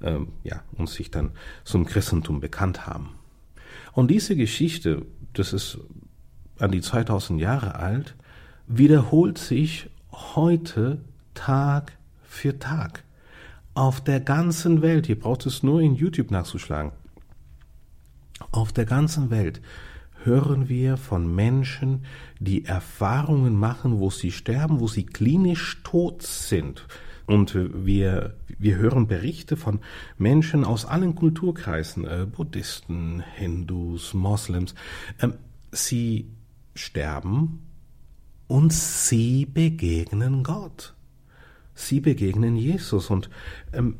ähm, 0.00 0.28
ja, 0.44 0.62
und 0.78 0.88
sich 0.88 1.10
dann 1.10 1.32
zum 1.64 1.84
Christentum 1.84 2.38
bekannt 2.38 2.86
haben. 2.86 3.16
Und 3.92 4.10
diese 4.10 4.36
Geschichte, 4.36 5.06
das 5.34 5.52
ist 5.52 5.78
an 6.58 6.72
die 6.72 6.80
2000 6.80 7.40
Jahre 7.40 7.76
alt, 7.76 8.14
wiederholt 8.66 9.38
sich 9.38 9.90
heute 10.10 11.00
Tag 11.34 11.96
für 12.24 12.58
Tag. 12.58 13.04
Auf 13.74 14.02
der 14.02 14.20
ganzen 14.20 14.82
Welt, 14.82 15.08
ihr 15.08 15.18
braucht 15.18 15.46
es 15.46 15.62
nur 15.62 15.80
in 15.80 15.94
YouTube 15.94 16.30
nachzuschlagen, 16.30 16.92
auf 18.50 18.72
der 18.72 18.84
ganzen 18.84 19.30
Welt 19.30 19.60
hören 20.24 20.68
wir 20.68 20.96
von 20.96 21.32
Menschen, 21.34 22.04
die 22.38 22.64
Erfahrungen 22.64 23.54
machen, 23.54 23.98
wo 23.98 24.10
sie 24.10 24.30
sterben, 24.30 24.80
wo 24.80 24.88
sie 24.88 25.04
klinisch 25.04 25.82
tot 25.84 26.22
sind. 26.22 26.86
Und 27.32 27.54
wir, 27.54 28.34
wir 28.58 28.76
hören 28.76 29.06
Berichte 29.06 29.56
von 29.56 29.80
Menschen 30.18 30.64
aus 30.64 30.84
allen 30.84 31.14
Kulturkreisen, 31.14 32.04
äh, 32.04 32.26
Buddhisten, 32.30 33.22
Hindus, 33.36 34.12
Moslems. 34.12 34.74
Ähm, 35.20 35.34
sie 35.70 36.28
sterben 36.74 37.60
und 38.48 38.72
sie 38.72 39.46
begegnen 39.46 40.42
Gott. 40.42 40.94
Sie 41.74 42.00
begegnen 42.00 42.56
Jesus. 42.56 43.08
Und 43.08 43.30
ähm, 43.72 43.96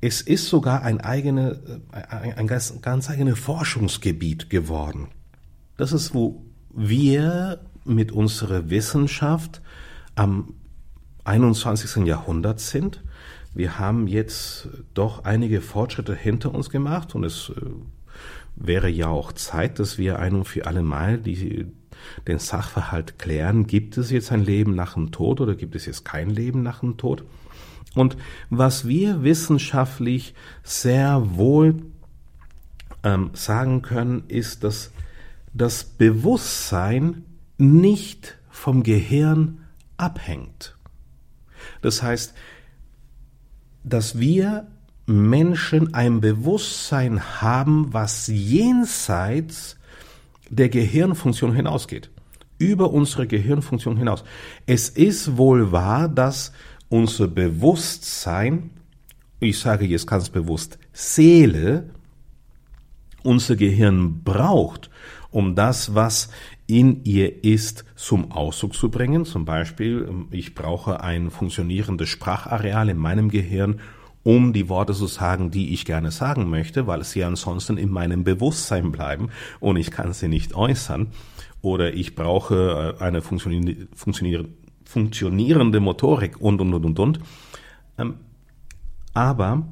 es 0.00 0.20
ist 0.20 0.48
sogar 0.48 0.82
ein, 0.82 1.00
eigene, 1.00 1.80
ein, 1.92 2.32
ein 2.32 2.46
ganz, 2.48 2.82
ganz 2.82 3.08
eigenes 3.08 3.38
Forschungsgebiet 3.38 4.50
geworden. 4.50 5.06
Das 5.76 5.92
ist, 5.92 6.14
wo 6.14 6.42
wir 6.74 7.60
mit 7.84 8.10
unserer 8.10 8.70
Wissenschaft 8.70 9.62
am 10.16 10.54
21. 11.24 12.04
Jahrhundert 12.06 12.60
sind. 12.60 13.02
Wir 13.54 13.78
haben 13.78 14.06
jetzt 14.06 14.68
doch 14.94 15.24
einige 15.24 15.60
Fortschritte 15.60 16.14
hinter 16.14 16.54
uns 16.54 16.70
gemacht 16.70 17.14
und 17.14 17.24
es 17.24 17.50
äh, 17.50 17.60
wäre 18.56 18.88
ja 18.88 19.08
auch 19.08 19.32
Zeit, 19.32 19.78
dass 19.78 19.98
wir 19.98 20.18
ein 20.18 20.34
und 20.34 20.44
für 20.48 20.66
alle 20.66 20.82
Mal 20.82 21.18
die, 21.18 21.66
den 22.26 22.38
Sachverhalt 22.38 23.18
klären. 23.18 23.66
Gibt 23.66 23.98
es 23.98 24.10
jetzt 24.10 24.32
ein 24.32 24.44
Leben 24.44 24.74
nach 24.74 24.94
dem 24.94 25.12
Tod 25.12 25.40
oder 25.40 25.54
gibt 25.54 25.74
es 25.74 25.86
jetzt 25.86 26.04
kein 26.04 26.30
Leben 26.30 26.62
nach 26.62 26.80
dem 26.80 26.96
Tod? 26.96 27.24
Und 27.94 28.16
was 28.48 28.88
wir 28.88 29.22
wissenschaftlich 29.22 30.34
sehr 30.62 31.36
wohl 31.36 31.82
ähm, 33.02 33.30
sagen 33.34 33.82
können, 33.82 34.24
ist, 34.28 34.64
dass 34.64 34.92
das 35.52 35.84
Bewusstsein 35.84 37.24
nicht 37.58 38.38
vom 38.48 38.82
Gehirn 38.82 39.66
abhängt. 39.98 40.76
Das 41.80 42.02
heißt, 42.02 42.34
dass 43.84 44.18
wir 44.18 44.66
Menschen 45.06 45.94
ein 45.94 46.20
Bewusstsein 46.20 47.40
haben, 47.42 47.92
was 47.92 48.28
jenseits 48.28 49.76
der 50.48 50.68
Gehirnfunktion 50.68 51.54
hinausgeht, 51.54 52.10
über 52.58 52.92
unsere 52.92 53.26
Gehirnfunktion 53.26 53.96
hinaus. 53.96 54.22
Es 54.66 54.88
ist 54.88 55.36
wohl 55.36 55.72
wahr, 55.72 56.08
dass 56.08 56.52
unser 56.88 57.26
Bewusstsein, 57.26 58.70
ich 59.40 59.58
sage 59.58 59.86
jetzt 59.86 60.06
ganz 60.06 60.28
bewusst 60.28 60.78
Seele, 60.92 61.90
unser 63.22 63.56
Gehirn 63.56 64.22
braucht, 64.22 64.90
um 65.30 65.54
das, 65.54 65.94
was 65.94 66.28
in 66.72 67.04
ihr 67.04 67.44
ist, 67.44 67.84
zum 67.96 68.32
Ausdruck 68.32 68.72
zu 68.72 68.90
bringen. 68.90 69.26
Zum 69.26 69.44
Beispiel, 69.44 70.06
ähm, 70.08 70.28
ich 70.30 70.54
brauche 70.54 71.02
ein 71.02 71.30
funktionierendes 71.30 72.08
Sprachareal 72.08 72.88
in 72.88 72.96
meinem 72.96 73.28
Gehirn, 73.28 73.80
um 74.22 74.54
die 74.54 74.70
Worte 74.70 74.94
zu 74.94 75.06
sagen, 75.06 75.50
die 75.50 75.74
ich 75.74 75.84
gerne 75.84 76.10
sagen 76.10 76.48
möchte, 76.48 76.86
weil 76.86 77.04
sie 77.04 77.24
ansonsten 77.24 77.76
in 77.76 77.90
meinem 77.90 78.24
Bewusstsein 78.24 78.90
bleiben 78.90 79.28
und 79.60 79.76
ich 79.76 79.90
kann 79.90 80.14
sie 80.14 80.28
nicht 80.28 80.54
äußern. 80.54 81.08
Oder 81.60 81.92
ich 81.92 82.14
brauche 82.14 82.96
äh, 82.98 83.02
eine 83.02 83.20
funktionierende 83.20 85.80
Motorik 85.80 86.40
und, 86.40 86.62
und, 86.62 86.72
und, 86.72 86.86
und, 86.86 86.98
und. 86.98 87.20
Ähm, 87.98 88.14
aber 89.12 89.66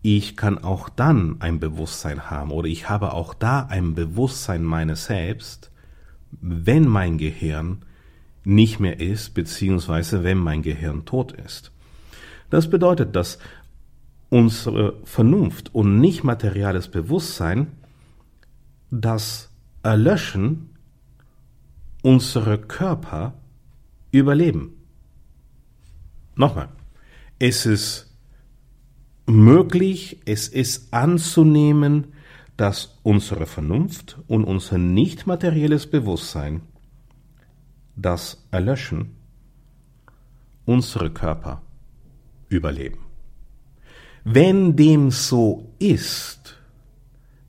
ich 0.00 0.38
kann 0.38 0.56
auch 0.56 0.88
dann 0.88 1.36
ein 1.40 1.60
Bewusstsein 1.60 2.30
haben 2.30 2.50
oder 2.50 2.68
ich 2.68 2.88
habe 2.88 3.12
auch 3.12 3.34
da 3.34 3.66
ein 3.66 3.94
Bewusstsein 3.94 4.64
meines 4.64 5.04
Selbst, 5.04 5.68
wenn 6.40 6.86
mein 6.88 7.18
Gehirn 7.18 7.84
nicht 8.44 8.80
mehr 8.80 9.00
ist, 9.00 9.34
beziehungsweise 9.34 10.24
wenn 10.24 10.38
mein 10.38 10.62
Gehirn 10.62 11.04
tot 11.04 11.32
ist. 11.32 11.70
Das 12.50 12.68
bedeutet, 12.68 13.14
dass 13.14 13.38
unsere 14.28 14.94
Vernunft 15.04 15.74
und 15.74 16.00
nicht 16.00 16.24
materiales 16.24 16.88
Bewusstsein 16.88 17.68
das 18.90 19.50
Erlöschen 19.82 20.70
unserer 22.02 22.58
Körper 22.58 23.34
überleben. 24.10 24.74
Nochmal, 26.34 26.68
es 27.38 27.66
ist 27.66 28.12
möglich, 29.26 30.20
es 30.24 30.48
ist 30.48 30.92
anzunehmen, 30.92 32.08
dass 32.62 33.00
unsere 33.02 33.46
Vernunft 33.46 34.20
und 34.28 34.44
unser 34.44 34.78
nicht 34.78 35.26
materielles 35.26 35.90
Bewusstsein 35.90 36.60
das 37.96 38.46
Erlöschen 38.52 39.16
unsere 40.64 41.10
Körper 41.10 41.60
überleben. 42.48 43.00
Wenn 44.22 44.76
dem 44.76 45.10
so 45.10 45.74
ist, 45.80 46.56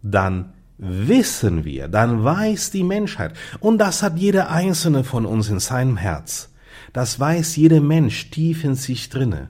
dann 0.01 0.53
wissen 0.79 1.63
wir, 1.63 1.89
dann 1.89 2.23
weiß 2.23 2.71
die 2.71 2.83
Menschheit, 2.83 3.35
und 3.59 3.77
das 3.77 4.01
hat 4.01 4.17
jeder 4.17 4.49
einzelne 4.49 5.03
von 5.03 5.27
uns 5.27 5.47
in 5.47 5.59
seinem 5.59 5.97
Herz, 5.97 6.51
das 6.91 7.19
weiß 7.19 7.55
jeder 7.55 7.81
Mensch 7.81 8.31
tief 8.31 8.63
in 8.63 8.73
sich 8.73 9.09
drinne, 9.09 9.49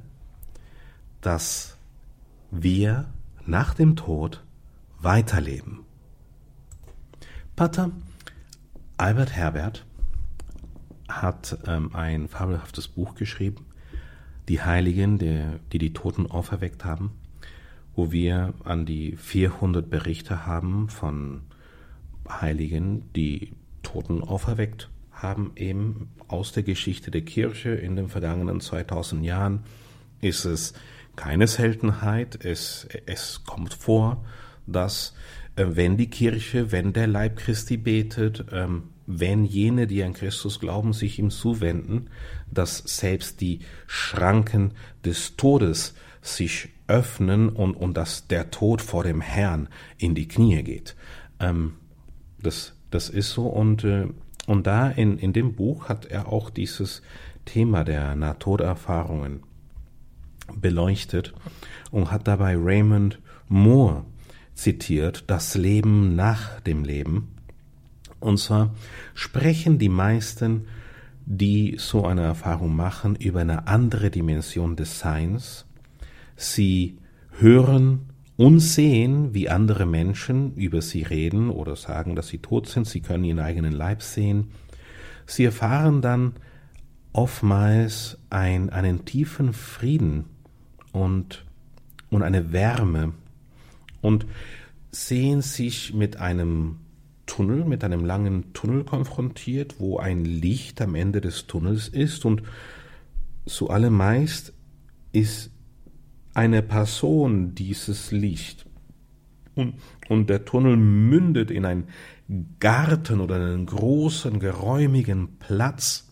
dass 1.21 1.77
wir 2.51 3.05
nach 3.45 3.73
dem 3.73 3.95
Tod 3.95 4.43
weiterleben. 5.03 5.79
Pater 7.55 7.91
Albert 8.97 9.33
Herbert 9.35 9.85
hat 11.07 11.57
ähm, 11.67 11.93
ein 11.93 12.27
fabelhaftes 12.27 12.87
Buch 12.87 13.15
geschrieben, 13.15 13.65
Die 14.49 14.61
Heiligen, 14.61 15.19
der, 15.19 15.59
die 15.71 15.77
die 15.77 15.93
Toten 15.93 16.29
auferweckt 16.29 16.83
haben, 16.83 17.11
wo 17.95 18.11
wir 18.11 18.53
an 18.63 18.85
die 18.85 19.15
400 19.15 19.89
Berichte 19.89 20.45
haben 20.45 20.89
von 20.89 21.41
Heiligen, 22.27 23.11
die 23.13 23.53
Toten 23.83 24.21
auferweckt 24.21 24.89
haben, 25.11 25.51
eben 25.55 26.09
aus 26.27 26.51
der 26.51 26.63
Geschichte 26.63 27.11
der 27.11 27.21
Kirche 27.21 27.69
in 27.69 27.95
den 27.95 28.09
vergangenen 28.09 28.59
2000 28.59 29.23
Jahren 29.23 29.63
ist 30.21 30.45
es 30.45 30.73
keine 31.15 31.47
Seltenheit. 31.47 32.43
Es, 32.43 32.87
es 33.05 33.43
kommt 33.45 33.73
vor, 33.73 34.25
dass 34.67 35.13
äh, 35.55 35.65
wenn 35.69 35.97
die 35.97 36.09
Kirche, 36.09 36.71
wenn 36.71 36.93
der 36.93 37.07
Leib 37.07 37.37
Christi 37.37 37.77
betet, 37.77 38.45
ähm, 38.51 38.83
wenn 39.05 39.43
jene, 39.43 39.87
die 39.87 40.03
an 40.03 40.13
Christus 40.13 40.59
glauben, 40.59 40.93
sich 40.93 41.19
ihm 41.19 41.29
zuwenden, 41.29 42.09
dass 42.49 42.77
selbst 42.77 43.41
die 43.41 43.59
Schranken 43.85 44.71
des 45.03 45.35
Todes 45.35 45.93
sich 46.21 46.69
öffnen 46.87 47.49
und, 47.49 47.75
und 47.75 47.97
dass 47.97 48.27
der 48.27 48.51
Tod 48.51 48.81
vor 48.81 49.03
dem 49.03 49.21
Herrn 49.21 49.67
in 49.97 50.15
die 50.15 50.27
Knie 50.27 50.63
geht. 50.63 50.95
Ähm, 51.39 51.73
das, 52.41 52.73
das 52.91 53.09
ist 53.09 53.31
so 53.31 53.47
und, 53.47 53.83
äh, 53.83 54.07
und 54.47 54.67
da 54.67 54.89
in, 54.89 55.17
in 55.17 55.33
dem 55.33 55.53
Buch 55.55 55.89
hat 55.89 56.05
er 56.05 56.27
auch 56.27 56.49
dieses 56.49 57.01
Thema 57.45 57.83
der 57.83 58.15
Nahtoderfahrungen 58.15 59.43
beleuchtet 60.55 61.33
und 61.91 62.11
hat 62.11 62.27
dabei 62.27 62.55
Raymond 62.57 63.19
Moore 63.47 64.05
zitiert, 64.55 65.25
das 65.27 65.55
Leben 65.55 66.15
nach 66.15 66.59
dem 66.61 66.83
Leben. 66.83 67.29
Und 68.19 68.37
zwar 68.37 68.73
sprechen 69.13 69.79
die 69.79 69.89
meisten, 69.89 70.67
die 71.25 71.75
so 71.77 72.05
eine 72.05 72.21
Erfahrung 72.21 72.75
machen, 72.75 73.15
über 73.15 73.41
eine 73.41 73.67
andere 73.67 74.09
Dimension 74.11 74.75
des 74.75 74.99
Seins. 74.99 75.65
Sie 76.35 76.97
hören 77.39 78.09
und 78.35 78.59
sehen, 78.59 79.33
wie 79.33 79.49
andere 79.49 79.85
Menschen 79.85 80.53
über 80.55 80.81
sie 80.81 81.03
reden 81.03 81.49
oder 81.49 81.75
sagen, 81.75 82.15
dass 82.15 82.27
sie 82.27 82.39
tot 82.39 82.67
sind. 82.67 82.87
Sie 82.87 83.01
können 83.01 83.23
ihren 83.23 83.39
eigenen 83.39 83.73
Leib 83.73 84.01
sehen. 84.01 84.51
Sie 85.25 85.45
erfahren 85.45 86.01
dann 86.01 86.33
oftmals 87.13 88.17
ein, 88.29 88.69
einen 88.69 89.05
tiefen 89.05 89.53
Frieden 89.53 90.25
und, 90.91 91.45
und 92.09 92.23
eine 92.23 92.51
Wärme 92.51 93.13
und 94.03 94.27
sehen 94.91 95.41
sich 95.41 95.93
mit 95.95 96.17
einem 96.17 96.77
Tunnel, 97.25 97.65
mit 97.65 97.83
einem 97.83 98.05
langen 98.05 98.53
Tunnel 98.53 98.83
konfrontiert, 98.83 99.79
wo 99.79 99.97
ein 99.97 100.25
Licht 100.25 100.81
am 100.81 100.93
Ende 100.93 101.21
des 101.21 101.47
Tunnels 101.47 101.87
ist 101.87 102.25
und 102.25 102.43
zu 103.45 103.69
allermeist 103.69 104.53
ist 105.13 105.51
eine 106.33 106.61
Person 106.61 107.55
dieses 107.55 108.11
Licht. 108.11 108.65
Und, 109.55 109.75
und 110.09 110.29
der 110.29 110.45
Tunnel 110.45 110.77
mündet 110.77 111.49
in 111.49 111.65
einen 111.65 111.87
Garten 112.59 113.21
oder 113.21 113.35
einen 113.35 113.65
großen, 113.65 114.39
geräumigen 114.39 115.37
Platz, 115.39 116.09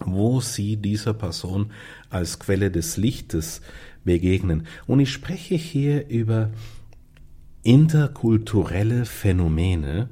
wo 0.00 0.40
sie 0.40 0.76
dieser 0.76 1.14
Person 1.14 1.72
als 2.10 2.38
Quelle 2.38 2.70
des 2.70 2.96
Lichtes 2.96 3.60
begegnen. 4.04 4.66
Und 4.86 5.00
ich 5.00 5.12
spreche 5.12 5.54
hier 5.54 6.08
über 6.08 6.50
interkulturelle 7.64 9.04
Phänomene. 9.04 10.08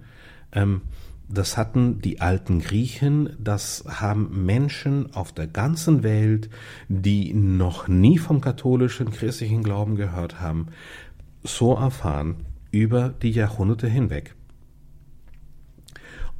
Ähm, 0.52 0.82
das 1.28 1.56
hatten 1.56 2.00
die 2.00 2.20
alten 2.20 2.60
Griechen, 2.60 3.36
das 3.38 3.84
haben 3.88 4.44
Menschen 4.44 5.14
auf 5.14 5.32
der 5.32 5.46
ganzen 5.46 6.02
Welt, 6.02 6.50
die 6.88 7.32
noch 7.32 7.88
nie 7.88 8.18
vom 8.18 8.42
katholischen 8.42 9.10
christlichen 9.12 9.62
Glauben 9.62 9.96
gehört 9.96 10.40
haben, 10.40 10.66
so 11.42 11.74
erfahren 11.74 12.36
über 12.70 13.08
die 13.08 13.30
Jahrhunderte 13.30 13.88
hinweg. 13.88 14.34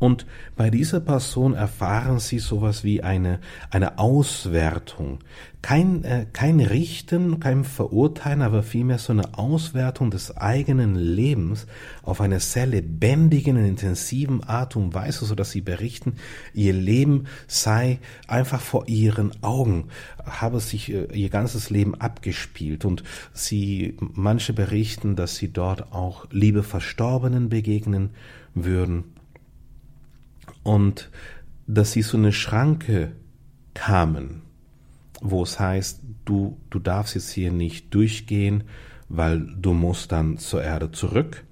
Und 0.03 0.27
bei 0.57 0.69
dieser 0.69 0.99
Person 0.99 1.55
erfahren 1.55 2.19
Sie 2.19 2.41
sowas 2.41 2.83
wie 2.83 3.05
eine, 3.05 3.39
eine 3.71 4.01
Auswertung. 4.01 5.21
Kein, 5.63 6.03
äh, 6.03 6.27
kein 6.33 6.59
Richten, 6.59 7.39
kein 7.39 7.63
Verurteilen, 7.63 8.43
aber 8.43 8.65
vielmehr 8.65 8.99
so 8.99 9.13
eine 9.13 9.39
Auswertung 9.39 10.11
des 10.11 10.37
eigenen 10.37 10.97
Lebens 10.97 11.69
auf 12.03 12.21
eine 12.21 12.41
sehr 12.41 12.67
lebendigen 12.67 13.57
und 13.57 13.65
intensiven 13.65 14.43
Art 14.43 14.75
und 14.75 14.93
Weise, 14.93 15.25
so 15.25 15.37
dass 15.37 15.53
Sie 15.53 15.61
berichten, 15.61 16.15
Ihr 16.53 16.73
Leben 16.73 17.27
sei 17.47 18.01
einfach 18.27 18.61
vor 18.61 18.89
Ihren 18.89 19.31
Augen, 19.45 19.85
habe 20.25 20.59
sich 20.59 20.93
äh, 20.93 21.07
Ihr 21.15 21.29
ganzes 21.29 21.71
Leben 21.71 21.95
abgespielt 21.95 22.85
und 22.85 23.05
Sie, 23.35 23.97
manche 24.01 24.53
berichten, 24.53 25.15
dass 25.15 25.37
Sie 25.37 25.53
dort 25.53 25.93
auch 25.93 26.27
liebe 26.33 26.65
Verstorbenen 26.65 27.49
begegnen 27.49 28.11
würden 28.53 29.12
und 30.63 31.11
dass 31.67 31.93
sie 31.93 32.03
so 32.03 32.17
eine 32.17 32.33
Schranke 32.33 33.13
kamen, 33.75 34.43
wo 35.21 35.43
es 35.43 35.59
heißt, 35.59 36.01
du, 36.25 36.59
du 36.71 36.79
darfst 36.79 37.15
jetzt 37.15 37.31
hier 37.31 37.53
nicht 37.53 37.95
durchgehen, 37.95 38.65
weil 39.09 39.41
du 39.41 39.73
musst 39.73 40.13
dann 40.13 40.39
zur 40.39 40.63
Erde 40.63 40.91
zurück. 40.91 41.45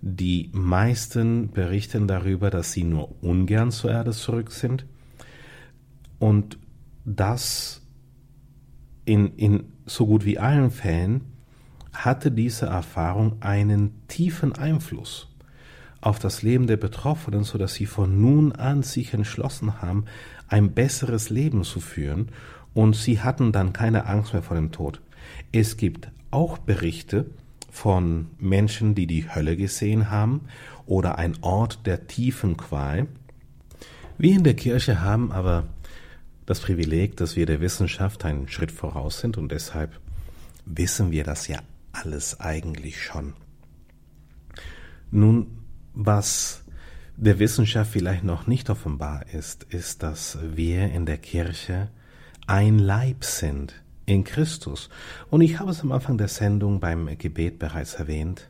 Die 0.00 0.50
meisten 0.52 1.50
berichten 1.50 2.06
darüber, 2.06 2.50
dass 2.50 2.72
sie 2.72 2.84
nur 2.84 3.22
ungern 3.22 3.70
zur 3.70 3.90
Erde 3.90 4.12
zurück 4.12 4.52
sind. 4.52 4.86
Und 6.18 6.58
das 7.04 7.82
in, 9.04 9.34
in 9.36 9.64
so 9.86 10.06
gut 10.06 10.24
wie 10.24 10.38
allen 10.38 10.70
Fällen 10.70 11.22
hatte 11.92 12.30
diese 12.30 12.66
Erfahrung 12.66 13.40
einen 13.40 14.06
tiefen 14.06 14.52
Einfluss 14.52 15.27
auf 16.00 16.18
das 16.18 16.42
Leben 16.42 16.66
der 16.66 16.76
Betroffenen, 16.76 17.44
so 17.44 17.58
dass 17.58 17.74
sie 17.74 17.86
von 17.86 18.20
nun 18.20 18.52
an 18.52 18.82
sich 18.82 19.14
entschlossen 19.14 19.82
haben, 19.82 20.04
ein 20.48 20.72
besseres 20.72 21.30
Leben 21.30 21.64
zu 21.64 21.80
führen 21.80 22.28
und 22.74 22.94
sie 22.96 23.20
hatten 23.20 23.52
dann 23.52 23.72
keine 23.72 24.06
Angst 24.06 24.32
mehr 24.32 24.42
vor 24.42 24.56
dem 24.56 24.72
Tod. 24.72 25.00
Es 25.52 25.76
gibt 25.76 26.08
auch 26.30 26.58
Berichte 26.58 27.26
von 27.70 28.28
Menschen, 28.38 28.94
die 28.94 29.06
die 29.06 29.32
Hölle 29.32 29.56
gesehen 29.56 30.10
haben 30.10 30.42
oder 30.86 31.18
ein 31.18 31.36
Ort 31.42 31.86
der 31.86 32.06
tiefen 32.06 32.56
Qual. 32.56 33.06
Wir 34.16 34.36
in 34.36 34.44
der 34.44 34.54
Kirche 34.54 35.00
haben 35.00 35.32
aber 35.32 35.64
das 36.46 36.60
Privileg, 36.60 37.16
dass 37.16 37.36
wir 37.36 37.46
der 37.46 37.60
Wissenschaft 37.60 38.24
einen 38.24 38.48
Schritt 38.48 38.72
voraus 38.72 39.20
sind 39.20 39.36
und 39.36 39.52
deshalb 39.52 40.00
wissen 40.64 41.10
wir 41.10 41.24
das 41.24 41.46
ja 41.48 41.58
alles 41.92 42.40
eigentlich 42.40 43.02
schon. 43.02 43.34
Nun 45.10 45.57
was 45.98 46.62
der 47.16 47.40
Wissenschaft 47.40 47.90
vielleicht 47.90 48.22
noch 48.22 48.46
nicht 48.46 48.70
offenbar 48.70 49.26
ist, 49.32 49.64
ist, 49.64 50.04
dass 50.04 50.38
wir 50.40 50.84
in 50.92 51.06
der 51.06 51.18
Kirche 51.18 51.90
ein 52.46 52.78
Leib 52.78 53.24
sind 53.24 53.82
in 54.06 54.22
Christus. 54.22 54.90
Und 55.28 55.40
ich 55.40 55.58
habe 55.58 55.72
es 55.72 55.80
am 55.80 55.90
Anfang 55.90 56.16
der 56.16 56.28
Sendung 56.28 56.78
beim 56.78 57.18
Gebet 57.18 57.58
bereits 57.58 57.94
erwähnt. 57.94 58.48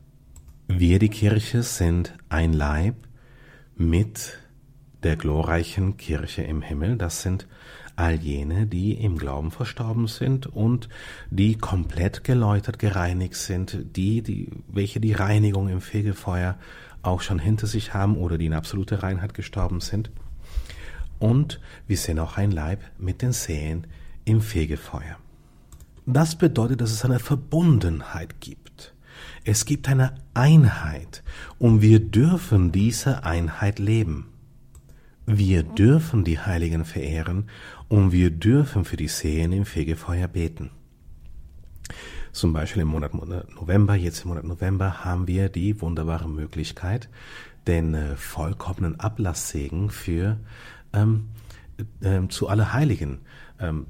Wir, 0.69 0.99
die 0.99 1.09
Kirche, 1.09 1.63
sind 1.63 2.15
ein 2.29 2.53
Leib 2.53 2.97
mit 3.77 4.39
der 5.03 5.17
glorreichen 5.17 5.97
Kirche 5.97 6.43
im 6.43 6.63
Himmel. 6.63 6.97
Das 6.97 7.23
sind 7.23 7.47
all 7.97 8.15
jene, 8.15 8.67
die 8.67 8.93
im 8.93 9.19
Glauben 9.19 9.51
verstorben 9.51 10.07
sind 10.07 10.47
und 10.47 10.89
die 11.31 11.57
komplett 11.57 12.23
geläutert, 12.23 12.79
gereinigt 12.79 13.35
sind, 13.35 13.97
die, 13.97 14.23
die, 14.23 14.51
welche 14.69 15.01
die 15.01 15.13
Reinigung 15.13 15.69
im 15.69 15.81
Fegefeuer 15.81 16.57
auch 17.03 17.21
schon 17.21 17.39
hinter 17.39 17.67
sich 17.67 17.95
haben 17.95 18.17
oder 18.17 18.39
die 18.39 18.47
in 18.47 18.53
absoluter 18.55 19.03
Reinheit 19.03 19.35
gestorben 19.35 19.81
sind. 19.81 20.11
Und 21.19 21.61
wir 21.87 21.97
sind 21.97 22.19
auch 22.21 22.37
ein 22.37 22.53
Leib 22.53 22.81
mit 22.99 23.23
den 23.23 23.33
Seen 23.33 23.87
im 24.25 24.41
Fegefeuer. 24.41 25.17
Das 26.07 26.37
bedeutet, 26.37 26.81
dass 26.81 26.93
es 26.93 27.05
eine 27.05 27.19
Verbundenheit 27.19 28.41
gibt. 28.41 28.95
Es 29.45 29.65
gibt 29.65 29.89
eine 29.89 30.15
Einheit 30.35 31.23
und 31.59 31.83
wir 31.83 32.01
dürfen 32.01 32.71
diese 32.71 33.25
Einheit 33.25 33.79
leben. 33.79 34.29
Wir 35.31 35.63
dürfen 35.63 36.25
die 36.25 36.39
Heiligen 36.39 36.87
verehren 36.87 37.51
und 37.89 38.13
wir 38.13 38.31
dürfen 38.31 38.87
für 38.87 38.97
die 38.97 39.09
Seen 39.09 39.53
im 39.53 39.67
Fegefeuer 39.67 40.27
beten. 40.27 40.71
Zum 42.33 42.55
Beispiel 42.55 42.81
im 42.81 42.89
Monat 42.89 43.13
November, 43.13 43.95
jetzt 43.95 44.23
im 44.23 44.29
Monat 44.29 44.45
November, 44.45 45.05
haben 45.05 45.27
wir 45.27 45.51
die 45.51 45.83
wunderbare 45.83 46.31
Möglichkeit, 46.31 47.11
den 47.67 47.93
äh, 47.93 48.17
vollkommenen 48.17 49.01
Ablasssegen 49.01 49.91
für 49.91 50.39
ähm, 50.95 51.29
äh, 52.01 52.27
zu 52.29 52.49
Allerheiligen 52.49 53.19
ähm, 53.61 53.85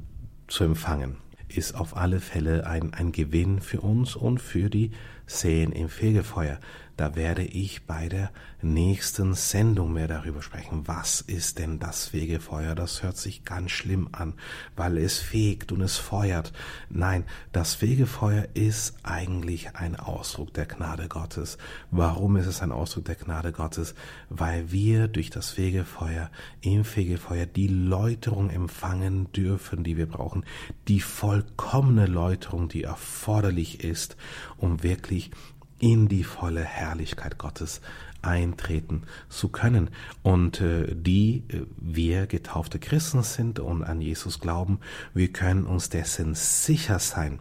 zu 0.48 0.64
empfangen. 0.64 1.18
Ist 1.46 1.76
auf 1.76 1.96
alle 1.96 2.18
Fälle 2.18 2.66
ein, 2.66 2.94
ein 2.94 3.12
Gewinn 3.12 3.60
für 3.60 3.80
uns 3.80 4.16
und 4.16 4.40
für 4.40 4.70
die 4.70 4.90
Seen 5.26 5.70
im 5.70 5.88
Fegefeuer. 5.88 6.58
Da 6.98 7.14
werde 7.14 7.44
ich 7.44 7.86
bei 7.86 8.08
der 8.08 8.32
nächsten 8.60 9.34
Sendung 9.34 9.92
mehr 9.92 10.08
darüber 10.08 10.42
sprechen. 10.42 10.88
Was 10.88 11.20
ist 11.20 11.60
denn 11.60 11.78
das 11.78 12.08
Fegefeuer? 12.08 12.74
Das 12.74 13.04
hört 13.04 13.16
sich 13.16 13.44
ganz 13.44 13.70
schlimm 13.70 14.08
an, 14.10 14.34
weil 14.74 14.98
es 14.98 15.20
fegt 15.20 15.70
und 15.70 15.80
es 15.80 15.96
feuert. 15.96 16.52
Nein, 16.90 17.22
das 17.52 17.76
Fegefeuer 17.76 18.48
ist 18.54 18.96
eigentlich 19.04 19.76
ein 19.76 19.94
Ausdruck 19.94 20.52
der 20.54 20.66
Gnade 20.66 21.06
Gottes. 21.06 21.56
Warum 21.92 22.36
ist 22.36 22.46
es 22.46 22.62
ein 22.62 22.72
Ausdruck 22.72 23.04
der 23.04 23.14
Gnade 23.14 23.52
Gottes? 23.52 23.94
Weil 24.28 24.72
wir 24.72 25.06
durch 25.06 25.30
das 25.30 25.50
Fegefeuer, 25.50 26.32
im 26.62 26.84
Fegefeuer 26.84 27.46
die 27.46 27.68
Läuterung 27.68 28.50
empfangen 28.50 29.30
dürfen, 29.30 29.84
die 29.84 29.96
wir 29.96 30.08
brauchen. 30.08 30.44
Die 30.88 30.98
vollkommene 30.98 32.06
Läuterung, 32.06 32.68
die 32.68 32.82
erforderlich 32.82 33.84
ist, 33.84 34.16
um 34.56 34.82
wirklich 34.82 35.30
in 35.78 36.08
die 36.08 36.24
volle 36.24 36.64
Herrlichkeit 36.64 37.38
Gottes 37.38 37.80
eintreten 38.22 39.02
zu 39.28 39.48
können. 39.48 39.90
Und 40.22 40.60
äh, 40.60 40.94
die 40.94 41.44
äh, 41.48 41.62
wir 41.76 42.26
getaufte 42.26 42.78
Christen 42.78 43.22
sind 43.22 43.60
und 43.60 43.84
an 43.84 44.00
Jesus 44.00 44.40
glauben, 44.40 44.80
wir 45.14 45.32
können 45.32 45.64
uns 45.64 45.88
dessen 45.88 46.34
sicher 46.34 46.98
sein, 46.98 47.38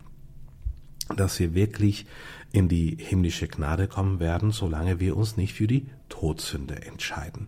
dass 1.15 1.39
wir 1.39 1.53
wirklich 1.53 2.05
in 2.51 2.69
die 2.69 2.97
himmlische 2.99 3.47
Gnade 3.47 3.87
kommen 3.87 4.19
werden, 4.19 4.51
solange 4.51 4.99
wir 4.99 5.17
uns 5.17 5.37
nicht 5.37 5.53
für 5.53 5.67
die 5.67 5.87
Todsünde 6.09 6.81
entscheiden. 6.85 7.47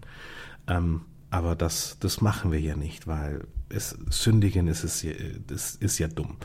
Ähm, 0.67 1.02
aber 1.32 1.56
das, 1.56 1.97
das 1.99 2.21
machen 2.21 2.52
wir 2.52 2.60
ja 2.60 2.75
nicht, 2.75 3.06
weil 3.06 3.45
es, 3.69 3.95
Sündigen 4.10 4.67
ist, 4.67 4.84
es, 4.84 5.06
das 5.45 5.75
ist 5.75 5.99
ja 5.99 6.08
dumm. 6.08 6.38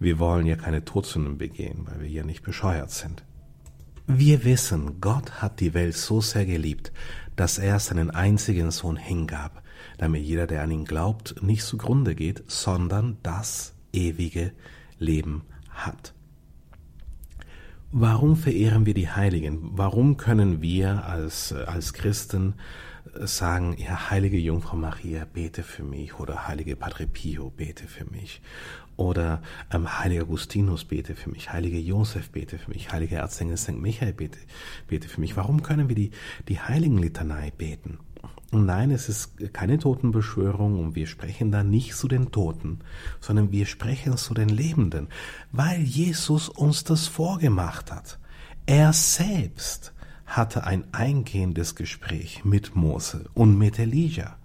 Wir 0.00 0.18
wollen 0.18 0.46
ja 0.46 0.56
keine 0.56 0.84
Todsünden 0.84 1.38
begehen, 1.38 1.86
weil 1.86 2.00
wir 2.00 2.08
ja 2.08 2.24
nicht 2.24 2.42
bescheuert 2.42 2.90
sind. 2.90 3.22
Wir 4.06 4.44
wissen, 4.44 5.00
Gott 5.00 5.42
hat 5.42 5.60
die 5.60 5.74
Welt 5.74 5.96
so 5.96 6.20
sehr 6.20 6.44
geliebt, 6.44 6.92
dass 7.36 7.58
er 7.58 7.78
seinen 7.78 8.10
einzigen 8.10 8.70
Sohn 8.72 8.96
hingab, 8.96 9.62
damit 9.96 10.22
jeder, 10.22 10.46
der 10.46 10.62
an 10.62 10.72
ihn 10.72 10.84
glaubt, 10.84 11.40
nicht 11.42 11.62
zugrunde 11.62 12.14
geht, 12.14 12.42
sondern 12.48 13.18
das 13.22 13.74
ewige 13.92 14.52
Leben 14.98 15.42
hat. 15.70 16.14
Warum 17.94 18.36
verehren 18.36 18.86
wir 18.86 18.94
die 18.94 19.10
Heiligen? 19.10 19.76
Warum 19.76 20.16
können 20.16 20.62
wir 20.62 21.04
als, 21.04 21.52
als 21.52 21.92
Christen 21.92 22.54
sagen, 23.14 23.76
ja, 23.76 24.08
heilige 24.08 24.38
Jungfrau 24.38 24.76
Maria, 24.76 25.26
bete 25.30 25.62
für 25.62 25.82
mich 25.82 26.18
oder 26.18 26.48
heilige 26.48 26.74
Padre 26.74 27.06
Pio, 27.06 27.50
bete 27.50 27.86
für 27.86 28.06
mich 28.06 28.40
oder 28.96 29.42
ähm, 29.70 29.98
heiliger 29.98 30.22
Augustinus, 30.22 30.86
bete 30.86 31.14
für 31.14 31.28
mich, 31.28 31.52
heilige 31.52 31.78
Josef, 31.78 32.30
bete 32.30 32.58
für 32.58 32.70
mich, 32.70 32.90
heiliger 32.92 33.18
Erzengel 33.18 33.58
St. 33.58 33.76
Michael, 33.76 34.14
bete, 34.14 34.38
bete 34.88 35.06
für 35.06 35.20
mich. 35.20 35.36
Warum 35.36 35.62
können 35.62 35.90
wir 35.90 35.96
die, 35.96 36.12
die 36.48 36.60
Heiligenlitanei 36.60 37.50
beten? 37.50 37.98
Nein, 38.50 38.90
es 38.90 39.08
ist 39.08 39.54
keine 39.54 39.78
Totenbeschwörung 39.78 40.78
und 40.78 40.94
wir 40.94 41.06
sprechen 41.06 41.50
da 41.50 41.64
nicht 41.64 41.96
zu 41.96 42.06
den 42.06 42.32
Toten, 42.32 42.80
sondern 43.20 43.50
wir 43.50 43.64
sprechen 43.64 44.18
zu 44.18 44.34
den 44.34 44.50
Lebenden, 44.50 45.08
weil 45.52 45.80
Jesus 45.80 46.50
uns 46.50 46.84
das 46.84 47.06
vorgemacht 47.06 47.90
hat. 47.90 48.18
Er 48.66 48.92
selbst 48.92 49.94
hatte 50.26 50.64
ein 50.64 50.84
eingehendes 50.92 51.74
Gespräch 51.74 52.44
mit 52.44 52.76
Mose 52.76 53.24
und 53.32 53.56
mit 53.56 53.78
Elijah 53.78 54.36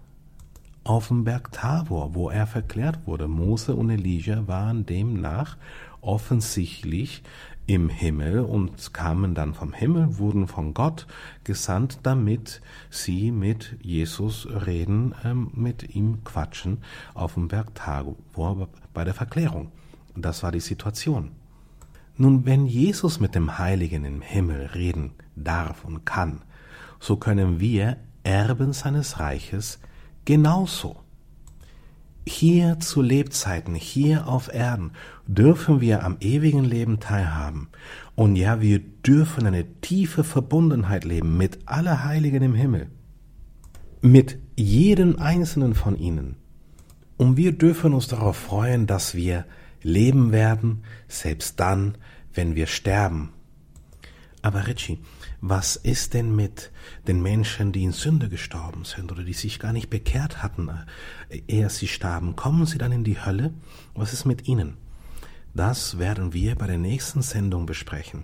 auf 0.85 1.09
dem 1.09 1.25
Berg 1.25 1.51
Tabor, 1.51 2.15
wo 2.15 2.29
er 2.29 2.47
verklärt 2.47 3.05
wurde. 3.05 3.27
Mose 3.27 3.75
und 3.75 3.89
Elijah 3.89 4.47
waren 4.47 4.85
demnach 4.85 5.57
offensichtlich 6.01 7.23
im 7.67 7.89
Himmel 7.89 8.39
und 8.39 8.93
kamen 8.93 9.35
dann 9.35 9.53
vom 9.53 9.73
Himmel, 9.73 10.17
wurden 10.17 10.47
von 10.47 10.73
Gott 10.73 11.05
gesandt, 11.43 11.99
damit 12.03 12.61
sie 12.89 13.31
mit 13.31 13.77
Jesus 13.81 14.47
reden, 14.65 15.13
ähm, 15.23 15.51
mit 15.53 15.93
ihm 15.93 16.23
quatschen 16.23 16.79
auf 17.13 17.33
dem 17.33 17.49
Berg 17.49 17.75
Tabor 17.75 18.69
bei 18.93 19.03
der 19.03 19.13
Verklärung. 19.13 19.71
Das 20.15 20.41
war 20.43 20.51
die 20.51 20.61
Situation. 20.61 21.31
Nun, 22.15 22.45
wenn 22.45 22.65
Jesus 22.65 23.19
mit 23.19 23.35
dem 23.35 23.59
Heiligen 23.59 24.05
im 24.05 24.21
Himmel 24.21 24.67
reden 24.73 25.11
darf 25.35 25.85
und 25.85 26.05
kann, 26.05 26.41
so 26.99 27.17
können 27.17 27.59
wir 27.59 27.97
Erben 28.23 28.73
seines 28.73 29.19
Reiches 29.19 29.79
genauso. 30.25 30.97
Hier 32.27 32.77
zu 32.81 33.01
Lebzeiten, 33.01 33.73
hier 33.73 34.27
auf 34.27 34.53
Erden, 34.53 34.91
dürfen 35.27 35.79
wir 35.79 36.03
am 36.03 36.17
ewigen 36.19 36.65
Leben 36.65 36.99
teilhaben. 36.99 37.69
Und 38.15 38.35
ja, 38.35 38.59
wir 38.59 38.79
dürfen 38.79 39.47
eine 39.47 39.65
tiefe 39.79 40.25
Verbundenheit 40.25 41.05
leben 41.05 41.37
mit 41.37 41.59
aller 41.67 42.03
Heiligen 42.03 42.43
im 42.43 42.53
Himmel. 42.53 42.87
Mit 44.01 44.39
jedem 44.57 45.19
einzelnen 45.19 45.73
von 45.73 45.97
ihnen. 45.97 46.35
Und 47.15 47.37
wir 47.37 47.53
dürfen 47.53 47.93
uns 47.93 48.09
darauf 48.09 48.35
freuen, 48.35 48.87
dass 48.87 49.15
wir 49.15 49.45
leben 49.81 50.33
werden, 50.33 50.83
selbst 51.07 51.61
dann, 51.61 51.97
wenn 52.33 52.55
wir 52.55 52.67
sterben. 52.67 53.29
Aber 54.41 54.67
Richie, 54.67 54.99
was 55.41 55.75
ist 55.75 56.13
denn 56.13 56.35
mit 56.35 56.71
den 57.07 57.21
Menschen, 57.21 57.71
die 57.71 57.83
in 57.83 57.91
Sünde 57.91 58.27
gestorben 58.27 58.85
sind 58.85 59.11
oder 59.11 59.23
die 59.23 59.33
sich 59.33 59.59
gar 59.59 59.71
nicht 59.71 59.89
bekehrt 59.89 60.41
hatten, 60.41 60.69
äh, 61.29 61.41
ehe 61.47 61.69
sie 61.69 61.87
starben? 61.87 62.35
Kommen 62.35 62.65
sie 62.65 62.77
dann 62.77 62.91
in 62.91 63.03
die 63.03 63.23
Hölle? 63.23 63.53
Was 63.93 64.13
ist 64.13 64.25
mit 64.25 64.47
ihnen? 64.47 64.77
Das 65.53 65.99
werden 65.99 66.33
wir 66.33 66.55
bei 66.55 66.67
der 66.67 66.77
nächsten 66.77 67.21
Sendung 67.21 67.65
besprechen. 67.65 68.23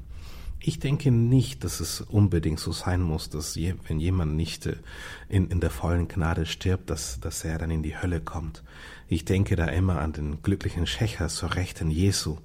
Ich 0.60 0.80
denke 0.80 1.12
nicht, 1.12 1.64
dass 1.64 1.82
es 1.82 2.00
unbedingt 2.00 2.60
so 2.60 2.72
sein 2.72 3.02
muss, 3.02 3.30
dass 3.30 3.56
je, 3.56 3.76
wenn 3.88 4.00
jemand 4.00 4.36
nicht 4.36 4.66
äh, 4.66 4.78
in, 5.30 5.50
in 5.50 5.60
der 5.60 5.70
vollen 5.70 6.08
Gnade 6.08 6.46
stirbt, 6.46 6.90
dass, 6.90 7.20
dass 7.20 7.44
er 7.44 7.58
dann 7.60 7.70
in 7.70 7.84
die 7.84 7.98
Hölle 7.98 8.22
kommt. 8.22 8.64
Ich 9.08 9.26
denke 9.26 9.56
da 9.56 9.66
immer 9.66 10.00
an 10.00 10.14
den 10.14 10.42
glücklichen 10.42 10.88
Schächer 10.88 11.28
zur 11.28 11.56
Rechten 11.56 11.92
Jesu, 11.92 12.38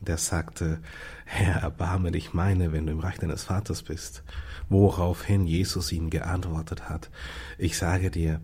der 0.00 0.16
sagte, 0.16 0.80
Herr, 1.24 1.62
erbarme 1.62 2.10
dich 2.10 2.32
meine, 2.32 2.72
wenn 2.72 2.86
du 2.86 2.92
im 2.92 3.00
Reich 3.00 3.18
deines 3.18 3.44
Vaters 3.44 3.82
bist. 3.82 4.22
Woraufhin 4.68 5.46
Jesus 5.46 5.92
ihm 5.92 6.10
geantwortet 6.10 6.88
hat, 6.88 7.10
ich 7.58 7.76
sage 7.76 8.10
dir, 8.10 8.40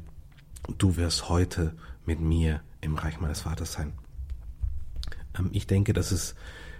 du 0.79 0.97
wirst 0.97 1.29
heute 1.29 1.75
mit 2.05 2.21
mir 2.21 2.61
im 2.81 2.97
Reich 2.97 3.21
meines 3.21 3.40
Vaters 3.40 3.73
sein. 3.73 3.92
Ähm, 5.38 5.51
ich 5.53 5.66
denke, 5.66 5.92
dass 5.92 6.12
es 6.12 6.35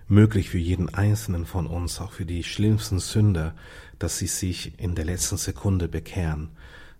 möglich 0.09 0.51
für 0.51 0.59
jeden 0.59 0.93
Einzelnen 0.95 1.47
von 1.47 1.67
uns, 1.67 2.01
auch 2.01 2.12
für 2.12 2.27
die 2.27 2.45
schlimmsten 2.45 2.99
Sünder, 2.99 3.55
dass 3.99 4.19
sie 4.19 4.27
sich 4.27 4.79
in 4.79 4.95
der 4.95 5.05
letzten 5.05 5.37
Sekunde 5.37 5.89
bekehren, 5.89 6.51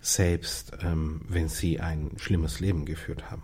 selbst 0.01 0.73
ähm, 0.83 1.23
wenn 1.29 1.49
sie 1.49 1.81
ein 1.81 2.13
schlimmes 2.17 2.61
Leben 2.61 2.85
geführt 2.85 3.31
haben. 3.31 3.43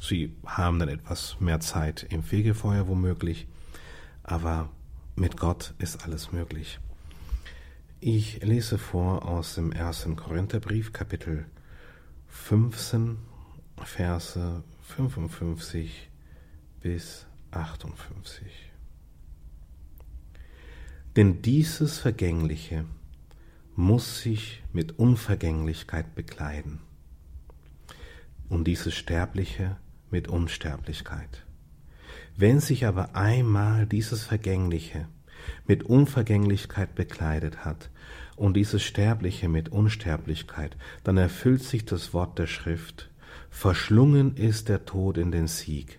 Sie 0.00 0.34
haben 0.46 0.78
dann 0.78 0.88
etwas 0.88 1.36
mehr 1.40 1.60
Zeit 1.60 2.06
im 2.10 2.22
Fegefeuer 2.22 2.86
womöglich, 2.86 3.46
aber 4.28 4.68
mit 5.16 5.38
Gott 5.38 5.74
ist 5.78 6.04
alles 6.04 6.32
möglich. 6.32 6.78
Ich 7.98 8.44
lese 8.44 8.76
vor 8.76 9.26
aus 9.26 9.54
dem 9.54 9.72
ersten 9.72 10.16
Korintherbrief, 10.16 10.92
Kapitel 10.92 11.46
15, 12.28 13.16
Verse 13.78 14.62
55 14.82 16.10
bis 16.80 17.26
58. 17.52 18.46
Denn 21.16 21.40
dieses 21.42 21.98
Vergängliche 21.98 22.84
muss 23.76 24.20
sich 24.20 24.62
mit 24.72 24.98
Unvergänglichkeit 24.98 26.14
bekleiden 26.14 26.80
und 28.50 28.64
dieses 28.64 28.94
Sterbliche 28.94 29.78
mit 30.10 30.28
Unsterblichkeit. 30.28 31.47
Wenn 32.40 32.60
sich 32.60 32.86
aber 32.86 33.16
einmal 33.16 33.84
dieses 33.84 34.22
Vergängliche 34.22 35.08
mit 35.66 35.82
Unvergänglichkeit 35.82 36.94
bekleidet 36.94 37.64
hat 37.64 37.90
und 38.36 38.54
dieses 38.54 38.80
Sterbliche 38.84 39.48
mit 39.48 39.70
Unsterblichkeit, 39.70 40.76
dann 41.02 41.16
erfüllt 41.16 41.64
sich 41.64 41.84
das 41.84 42.14
Wort 42.14 42.38
der 42.38 42.46
Schrift, 42.46 43.10
verschlungen 43.50 44.36
ist 44.36 44.68
der 44.68 44.84
Tod 44.84 45.18
in 45.18 45.32
den 45.32 45.48
Sieg. 45.48 45.98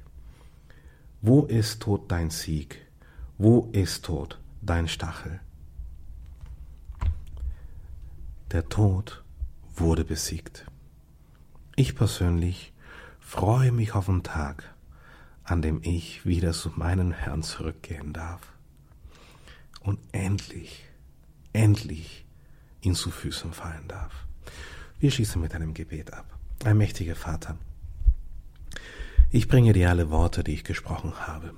Wo 1.22 1.44
ist 1.44 1.82
Tod 1.82 2.10
dein 2.10 2.30
Sieg? 2.30 2.88
Wo 3.38 3.70
ist 3.74 4.06
Tod 4.06 4.40
dein 4.62 4.88
Stachel? 4.88 5.42
Der 8.54 8.70
Tod 8.70 9.26
wurde 9.76 10.06
besiegt. 10.06 10.66
Ich 11.76 11.98
persönlich 11.98 12.72
freue 13.20 13.74
mich 13.74 13.94
auf 13.94 14.06
den 14.06 14.24
Tag, 14.24 14.74
an 15.50 15.62
dem 15.62 15.82
ich 15.84 16.26
wieder 16.26 16.54
zu 16.54 16.70
meinem 16.76 17.12
Herrn 17.12 17.44
zurückgehen 17.44 18.14
darf 18.14 18.42
und 19.82 20.00
endlich, 20.12 20.86
endlich 21.54 22.26
ihn 22.82 22.96
zu 22.96 23.10
Füßen 23.12 23.52
fallen 23.54 23.88
darf. 23.88 24.14
Wir 25.00 25.12
schließen 25.12 25.42
mit 25.42 25.56
einem 25.56 25.74
Gebet 25.74 26.14
ab. 26.14 26.38
Ein 26.66 26.78
mächtiger 26.78 27.16
Vater, 27.16 27.58
ich 29.32 29.48
bringe 29.48 29.74
dir 29.74 29.90
alle 29.90 30.10
Worte, 30.10 30.44
die 30.44 30.54
ich 30.54 30.64
gesprochen 30.64 31.14
habe. 31.28 31.54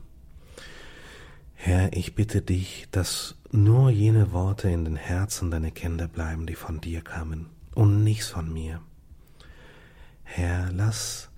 Herr, 1.54 1.94
ich 1.94 2.16
bitte 2.16 2.42
dich, 2.42 2.88
dass 2.92 3.36
nur 3.52 3.90
jene 3.90 4.34
Worte 4.34 4.70
in 4.70 4.84
den 4.84 4.98
Herzen 4.98 5.52
deiner 5.52 5.72
Kinder 5.72 6.10
bleiben, 6.10 6.48
die 6.48 6.56
von 6.56 6.82
dir 6.82 7.02
kamen 7.02 7.48
und 7.74 8.04
nichts 8.04 8.28
von 8.28 8.52
mir. 8.52 8.82
Herr, 10.24 10.70
lass 10.74 11.30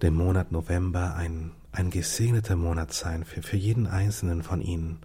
den 0.00 0.14
Monat 0.14 0.52
November 0.52 1.16
ein 1.16 1.50
ein 1.74 1.90
gesegneter 1.90 2.56
Monat 2.56 2.92
sein 2.92 3.24
für, 3.24 3.42
für 3.42 3.56
jeden 3.56 3.86
einzelnen 3.86 4.42
von 4.42 4.60
ihnen. 4.60 5.00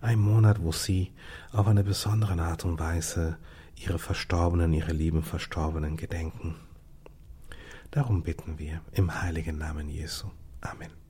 Ein 0.00 0.20
Monat, 0.20 0.62
wo 0.62 0.70
sie 0.72 1.12
auf 1.52 1.66
eine 1.66 1.82
besondere 1.82 2.40
Art 2.40 2.64
und 2.64 2.78
Weise 2.78 3.38
ihre 3.74 3.98
Verstorbenen, 3.98 4.72
ihre 4.72 4.92
lieben 4.92 5.22
Verstorbenen 5.22 5.96
gedenken. 5.96 6.54
Darum 7.90 8.22
bitten 8.22 8.58
wir 8.58 8.80
im 8.92 9.20
heiligen 9.20 9.58
Namen 9.58 9.88
Jesu. 9.88 10.28
Amen. 10.60 11.05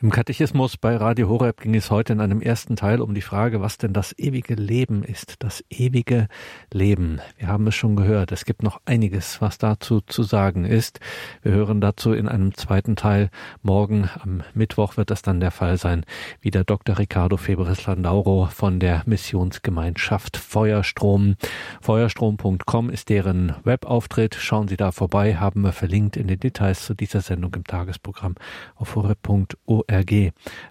Im 0.00 0.12
Katechismus 0.12 0.76
bei 0.76 0.94
Radio 0.94 1.28
Horeb 1.28 1.60
ging 1.60 1.74
es 1.74 1.90
heute 1.90 2.12
in 2.12 2.20
einem 2.20 2.40
ersten 2.40 2.76
Teil 2.76 3.00
um 3.00 3.14
die 3.14 3.20
Frage, 3.20 3.60
was 3.60 3.78
denn 3.78 3.92
das 3.92 4.16
ewige 4.16 4.54
Leben 4.54 5.02
ist. 5.02 5.42
Das 5.42 5.64
ewige 5.70 6.28
Leben. 6.72 7.20
Wir 7.36 7.48
haben 7.48 7.66
es 7.66 7.74
schon 7.74 7.96
gehört. 7.96 8.30
Es 8.30 8.44
gibt 8.44 8.62
noch 8.62 8.80
einiges, 8.84 9.40
was 9.40 9.58
dazu 9.58 10.00
zu 10.00 10.22
sagen 10.22 10.64
ist. 10.64 11.00
Wir 11.42 11.50
hören 11.50 11.80
dazu 11.80 12.12
in 12.12 12.28
einem 12.28 12.54
zweiten 12.54 12.94
Teil. 12.94 13.28
Morgen 13.62 14.08
am 14.22 14.44
Mittwoch 14.54 14.96
wird 14.96 15.10
das 15.10 15.22
dann 15.22 15.40
der 15.40 15.50
Fall 15.50 15.78
sein. 15.78 16.04
Wie 16.40 16.52
der 16.52 16.62
Dr. 16.62 16.96
Ricardo 16.96 17.36
Febres 17.36 17.84
Landauro 17.86 18.46
von 18.46 18.78
der 18.78 19.02
Missionsgemeinschaft 19.04 20.36
Feuerstrom. 20.36 21.34
Feuerstrom.com 21.80 22.90
ist 22.90 23.08
deren 23.08 23.56
Webauftritt. 23.64 24.36
Schauen 24.36 24.68
Sie 24.68 24.76
da 24.76 24.92
vorbei. 24.92 25.38
Haben 25.38 25.62
wir 25.62 25.72
verlinkt 25.72 26.16
in 26.16 26.28
den 26.28 26.38
Details 26.38 26.86
zu 26.86 26.94
dieser 26.94 27.20
Sendung 27.20 27.52
im 27.56 27.64
Tagesprogramm 27.64 28.36
auf 28.76 28.94
horeb.org 28.94 29.87
ORG. 29.87 29.87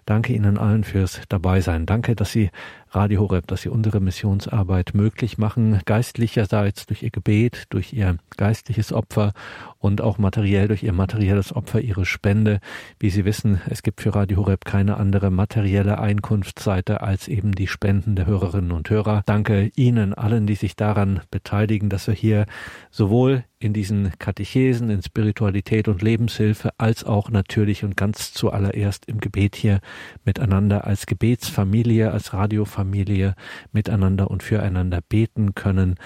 Danke 0.06 0.32
Ihnen 0.32 0.58
allen 0.58 0.84
fürs 0.84 1.20
Dabeisein. 1.28 1.86
Danke, 1.86 2.14
dass 2.14 2.32
Sie 2.32 2.50
Radio 2.90 3.20
Horeb, 3.20 3.46
dass 3.46 3.62
Sie 3.62 3.68
unsere 3.68 4.00
Missionsarbeit 4.00 4.94
möglich 4.94 5.36
machen, 5.36 5.80
geistlicherseits 5.84 6.86
durch 6.86 7.02
Ihr 7.02 7.10
Gebet, 7.10 7.64
durch 7.68 7.92
Ihr 7.92 8.16
geistliches 8.36 8.92
Opfer 8.92 9.32
und 9.78 10.00
auch 10.00 10.18
materiell 10.18 10.68
durch 10.68 10.82
Ihr 10.82 10.92
materielles 10.92 11.54
Opfer, 11.54 11.80
Ihre 11.80 12.06
Spende. 12.06 12.60
Wie 12.98 13.10
Sie 13.10 13.24
wissen, 13.24 13.60
es 13.68 13.82
gibt 13.82 14.00
für 14.00 14.14
Radio 14.14 14.38
Horeb 14.38 14.64
keine 14.64 14.96
andere 14.96 15.30
materielle 15.30 15.98
Einkunftsseite 15.98 17.02
als 17.02 17.28
eben 17.28 17.52
die 17.52 17.66
Spenden 17.66 18.16
der 18.16 18.26
Hörerinnen 18.26 18.72
und 18.72 18.88
Hörer. 18.88 19.22
Danke 19.26 19.70
Ihnen 19.76 20.14
allen, 20.14 20.46
die 20.46 20.54
sich 20.54 20.74
daran 20.74 21.20
beteiligen, 21.30 21.90
dass 21.90 22.06
wir 22.06 22.14
hier 22.14 22.46
sowohl 22.90 23.44
in 23.60 23.72
diesen 23.72 24.12
Katechesen, 24.18 24.88
in 24.88 25.02
Spiritualität 25.02 25.88
und 25.88 26.00
Lebenshilfe, 26.00 26.70
als 26.78 27.02
auch 27.02 27.28
natürlich 27.28 27.82
und 27.82 27.96
ganz 27.96 28.32
zuallererst 28.32 29.06
im 29.06 29.18
Gebet 29.18 29.56
hier 29.56 29.80
miteinander 30.24 30.86
als 30.86 31.06
Gebetsfamilie, 31.06 32.12
als 32.12 32.32
Radiofamilie 32.32 32.77
miteinander 32.84 34.30
und 34.30 34.42
füreinander 34.42 35.00
beten 35.00 35.54
können. 35.54 35.96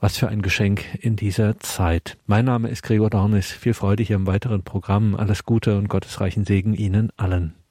Was 0.00 0.16
für 0.16 0.28
ein 0.28 0.42
Geschenk 0.42 0.84
in 1.00 1.16
dieser 1.16 1.58
Zeit. 1.60 2.18
Mein 2.26 2.44
Name 2.44 2.68
ist 2.68 2.82
Gregor 2.82 3.10
Dornis. 3.10 3.52
Viel 3.52 3.74
Freude 3.74 4.02
hier 4.02 4.16
im 4.16 4.26
weiteren 4.26 4.62
Programm. 4.62 5.14
Alles 5.14 5.44
Gute 5.44 5.78
und 5.78 5.88
gottesreichen 5.88 6.44
Segen 6.44 6.74
Ihnen 6.74 7.10
allen. 7.16 7.54